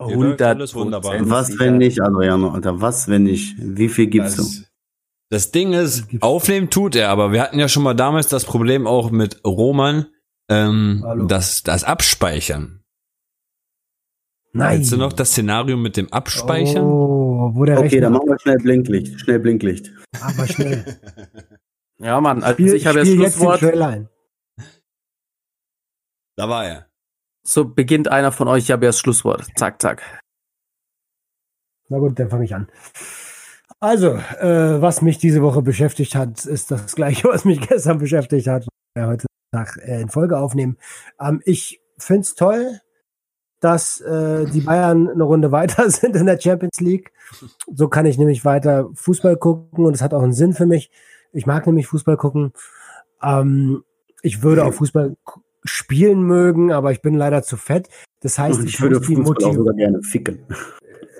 [0.00, 1.28] Hier läuft 100 alles wunderbar.
[1.28, 3.56] Was, wenn nicht, Adriano, Alter, was, wenn nicht?
[3.58, 4.42] Wie viel gibst du?
[4.42, 4.64] Das,
[5.30, 8.86] das Ding ist, aufnehmen tut er, aber wir hatten ja schon mal damals das Problem
[8.86, 10.06] auch mit Roman,
[10.48, 11.26] ähm, Hallo.
[11.26, 12.82] das, das Abspeichern.
[14.52, 14.76] Nein.
[14.76, 16.84] Kennst du noch das Szenario mit dem Abspeichern?
[16.84, 19.20] Oh, wo der Okay, Rechner, dann machen wir schnell Blinklicht.
[19.20, 19.92] Schnell Blinklicht.
[20.22, 20.84] aber schnell.
[21.98, 23.62] Ja, Mann, also Spiel, ich habe jetzt den Schlusswort.
[23.62, 24.08] Ein.
[26.36, 26.86] Da war er.
[27.42, 29.46] so beginnt einer von euch, ich habe ja das Schlusswort.
[29.56, 30.02] Zack, zack.
[31.88, 32.68] Na gut, dann fange ich an.
[33.80, 38.46] Also, äh, was mich diese Woche beschäftigt hat, ist das gleiche, was mich gestern beschäftigt
[38.46, 38.66] hat.
[38.94, 40.76] Wir heute Tag äh, in Folge aufnehmen.
[41.20, 42.80] Ähm, ich finde es toll,
[43.60, 47.12] dass äh, die Bayern eine Runde weiter sind in der Champions League.
[47.66, 50.90] So kann ich nämlich weiter Fußball gucken und es hat auch einen Sinn für mich.
[51.32, 52.52] Ich mag nämlich Fußball gucken.
[53.22, 53.84] Ähm,
[54.22, 55.16] ich würde auch Fußball
[55.64, 57.88] spielen mögen, aber ich bin leider zu fett.
[58.20, 60.40] Das heißt, ich, ich würde muss die Fußball auch Motivation sogar gerne ficken.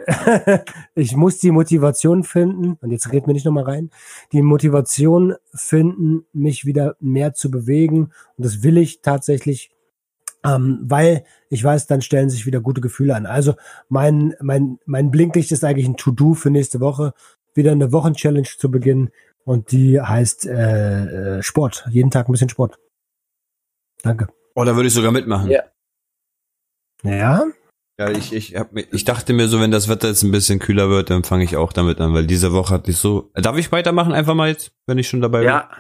[0.95, 3.91] ich muss die Motivation finden, und jetzt red mir nicht nochmal rein,
[4.33, 8.11] die Motivation finden, mich wieder mehr zu bewegen.
[8.37, 9.71] Und das will ich tatsächlich,
[10.45, 13.27] ähm, weil ich weiß, dann stellen sich wieder gute Gefühle an.
[13.27, 13.55] Also
[13.89, 17.13] mein, mein, mein Blinklicht ist eigentlich ein To-Do für nächste Woche,
[17.55, 19.11] wieder eine Wochenchallenge zu beginnen.
[19.49, 21.87] Und die heißt äh, äh, Sport.
[21.91, 22.79] Jeden Tag ein bisschen Sport.
[24.03, 24.29] Danke.
[24.55, 25.51] Oh, da würde ich sogar mitmachen.
[25.51, 25.63] Ja.
[27.03, 27.47] Ja,
[27.99, 30.91] Ja, ich, ich, hab, ich dachte mir so, wenn das Wetter jetzt ein bisschen kühler
[30.91, 33.31] wird, dann fange ich auch damit an, weil diese Woche hatte ich so.
[33.37, 35.49] Darf ich weitermachen einfach mal jetzt, wenn ich schon dabei bin?
[35.49, 35.71] Ja,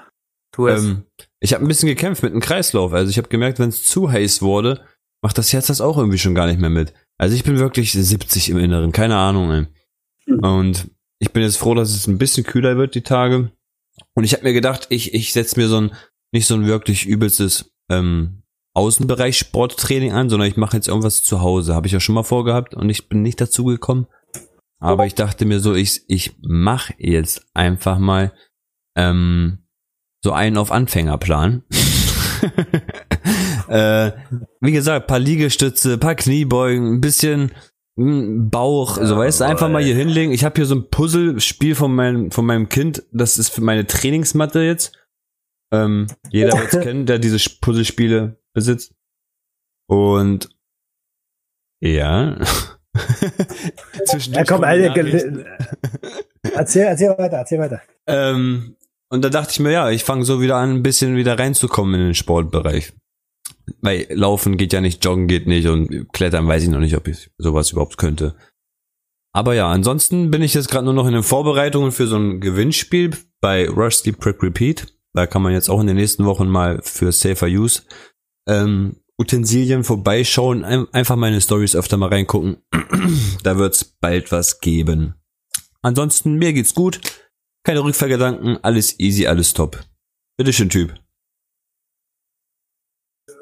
[0.50, 0.82] tu es.
[0.84, 1.04] Ähm,
[1.38, 2.94] ich habe ein bisschen gekämpft mit dem Kreislauf.
[2.94, 4.82] Also ich habe gemerkt, wenn es zu heiß wurde,
[5.20, 6.94] macht das Herz das auch irgendwie schon gar nicht mehr mit.
[7.18, 9.50] Also ich bin wirklich 70 im Inneren, keine Ahnung.
[9.50, 9.66] Ey.
[10.24, 10.38] Hm.
[10.38, 13.52] Und ich bin jetzt froh, dass es ein bisschen kühler wird die Tage.
[14.14, 15.92] Und ich habe mir gedacht, ich ich setze mir so ein
[16.32, 18.42] nicht so ein wirklich übelstes ähm,
[18.74, 21.74] Außenbereich Sporttraining an, sondern ich mache jetzt irgendwas zu Hause.
[21.74, 24.06] Habe ich ja schon mal vorgehabt und ich bin nicht dazu gekommen.
[24.80, 28.32] Aber ich dachte mir so, ich ich mache jetzt einfach mal
[28.96, 29.66] ähm,
[30.22, 31.64] so einen auf Anfängerplan.
[33.68, 34.12] äh,
[34.60, 37.52] wie gesagt, paar Liegestütze, paar Kniebeugen, ein bisschen
[37.98, 40.32] Bauch, so weißt du, einfach mal hier hinlegen.
[40.32, 43.88] Ich habe hier so ein Puzzlespiel von meinem, von meinem Kind, das ist für meine
[43.88, 44.92] Trainingsmatte jetzt.
[45.72, 48.94] Ähm, jeder wird es kennen, der diese Puzzlespiele besitzt.
[49.88, 50.48] Und
[51.80, 52.38] ja.
[54.30, 54.94] ja komm, Alter,
[56.54, 57.82] erzähl, erzähl weiter, erzähl weiter.
[58.06, 58.76] Ähm,
[59.10, 61.94] und da dachte ich mir, ja, ich fange so wieder an, ein bisschen wieder reinzukommen
[61.96, 62.92] in den Sportbereich.
[63.80, 67.08] Weil Laufen geht ja nicht, Joggen geht nicht und Klettern weiß ich noch nicht, ob
[67.08, 68.34] ich sowas überhaupt könnte.
[69.32, 72.40] Aber ja, ansonsten bin ich jetzt gerade nur noch in den Vorbereitungen für so ein
[72.40, 73.10] Gewinnspiel
[73.40, 74.94] bei Rusty Prep Repeat.
[75.12, 77.82] Da kann man jetzt auch in den nächsten Wochen mal für Safer Use
[78.48, 82.58] ähm, Utensilien vorbeischauen, ein, einfach meine Stories öfter mal reingucken.
[83.42, 85.14] da wird's bald was geben.
[85.82, 87.00] Ansonsten, mir geht's gut.
[87.64, 89.84] Keine Rückfahrgedanken, alles easy, alles top.
[90.36, 90.94] Bitteschön, Typ.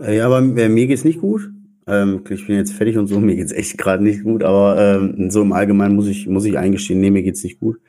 [0.01, 1.51] Ja, aber äh, mir geht's nicht gut.
[1.87, 5.31] Ähm, ich bin jetzt fertig und so, mir geht's echt gerade nicht gut, aber ähm,
[5.31, 7.81] so im Allgemeinen muss ich, muss ich eingestehen, nee, mir geht's nicht gut.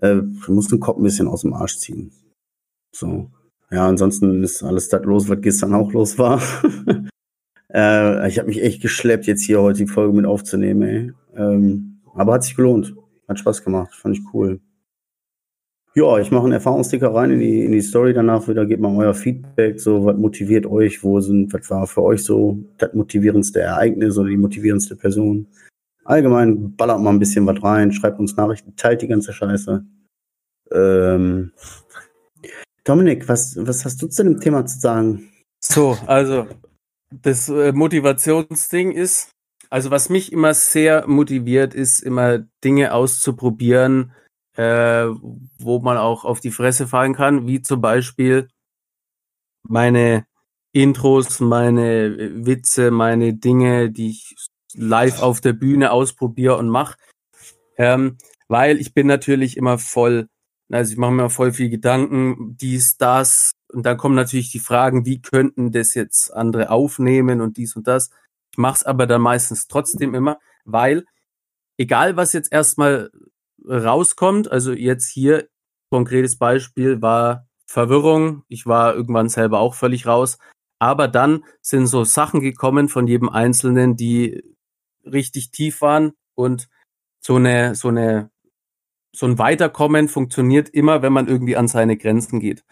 [0.00, 2.12] Äh, ich muss den Kopf ein bisschen aus dem Arsch ziehen.
[2.92, 3.30] So.
[3.70, 6.42] Ja, ansonsten ist alles das los, was gestern auch los war.
[7.72, 11.12] äh, ich habe mich echt geschleppt, jetzt hier heute die Folge mit aufzunehmen, ey.
[11.36, 12.94] Ähm, aber hat sich gelohnt.
[13.28, 14.60] Hat Spaß gemacht, fand ich cool.
[15.94, 18.96] Ja, ich mache einen Erfahrungsticker rein in die, in die Story danach wieder, gebt mal
[18.96, 23.60] euer Feedback, so, was motiviert euch, wo sind, was war für euch so das motivierendste
[23.60, 25.48] Ereignis oder die motivierendste Person.
[26.04, 29.84] Allgemein ballert mal ein bisschen was rein, schreibt uns Nachrichten, teilt die ganze Scheiße.
[30.72, 31.52] Ähm,
[32.84, 35.28] Dominik, was, was hast du zu dem Thema zu sagen?
[35.60, 36.46] So, also
[37.10, 39.30] das äh, Motivationsding ist,
[39.70, 44.12] also was mich immer sehr motiviert, ist immer Dinge auszuprobieren,
[44.56, 45.06] äh,
[45.58, 48.48] wo man auch auf die Fresse fallen kann, wie zum Beispiel
[49.62, 50.26] meine
[50.72, 54.34] Intros, meine äh, Witze, meine Dinge, die ich
[54.74, 56.96] live auf der Bühne ausprobiere und mache.
[57.76, 60.28] Ähm, weil ich bin natürlich immer voll,
[60.70, 65.06] also ich mache mir voll viel Gedanken, dies, das, und dann kommen natürlich die Fragen,
[65.06, 68.10] wie könnten das jetzt andere aufnehmen und dies und das.
[68.52, 71.04] Ich mache es aber dann meistens trotzdem immer, weil
[71.78, 73.10] egal was jetzt erstmal
[73.66, 75.48] rauskommt, also jetzt hier
[75.90, 78.42] konkretes Beispiel war Verwirrung.
[78.48, 80.38] Ich war irgendwann selber auch völlig raus.
[80.78, 84.42] Aber dann sind so Sachen gekommen von jedem Einzelnen, die
[85.04, 86.68] richtig tief waren und
[87.20, 88.30] so eine, so eine,
[89.12, 92.64] so ein Weiterkommen funktioniert immer, wenn man irgendwie an seine Grenzen geht.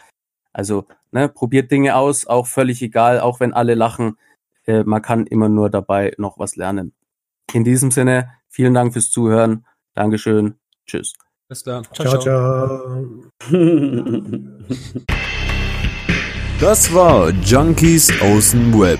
[0.53, 4.17] Also, ne, probiert Dinge aus, auch völlig egal, auch wenn alle lachen.
[4.65, 6.95] Äh, man kann immer nur dabei noch was lernen.
[7.53, 9.67] In diesem Sinne, vielen Dank fürs Zuhören.
[9.95, 10.59] Dankeschön.
[10.89, 11.13] Tschüss.
[11.49, 11.83] Alles klar.
[11.95, 13.25] Ciao, ciao.
[16.61, 18.99] Das war Junkies aus dem Web.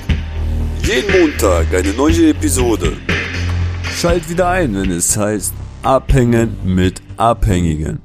[0.85, 2.97] Jeden Montag eine neue Episode.
[3.97, 7.99] Schalt wieder ein, wenn es heißt Abhängen mit Abhängigen.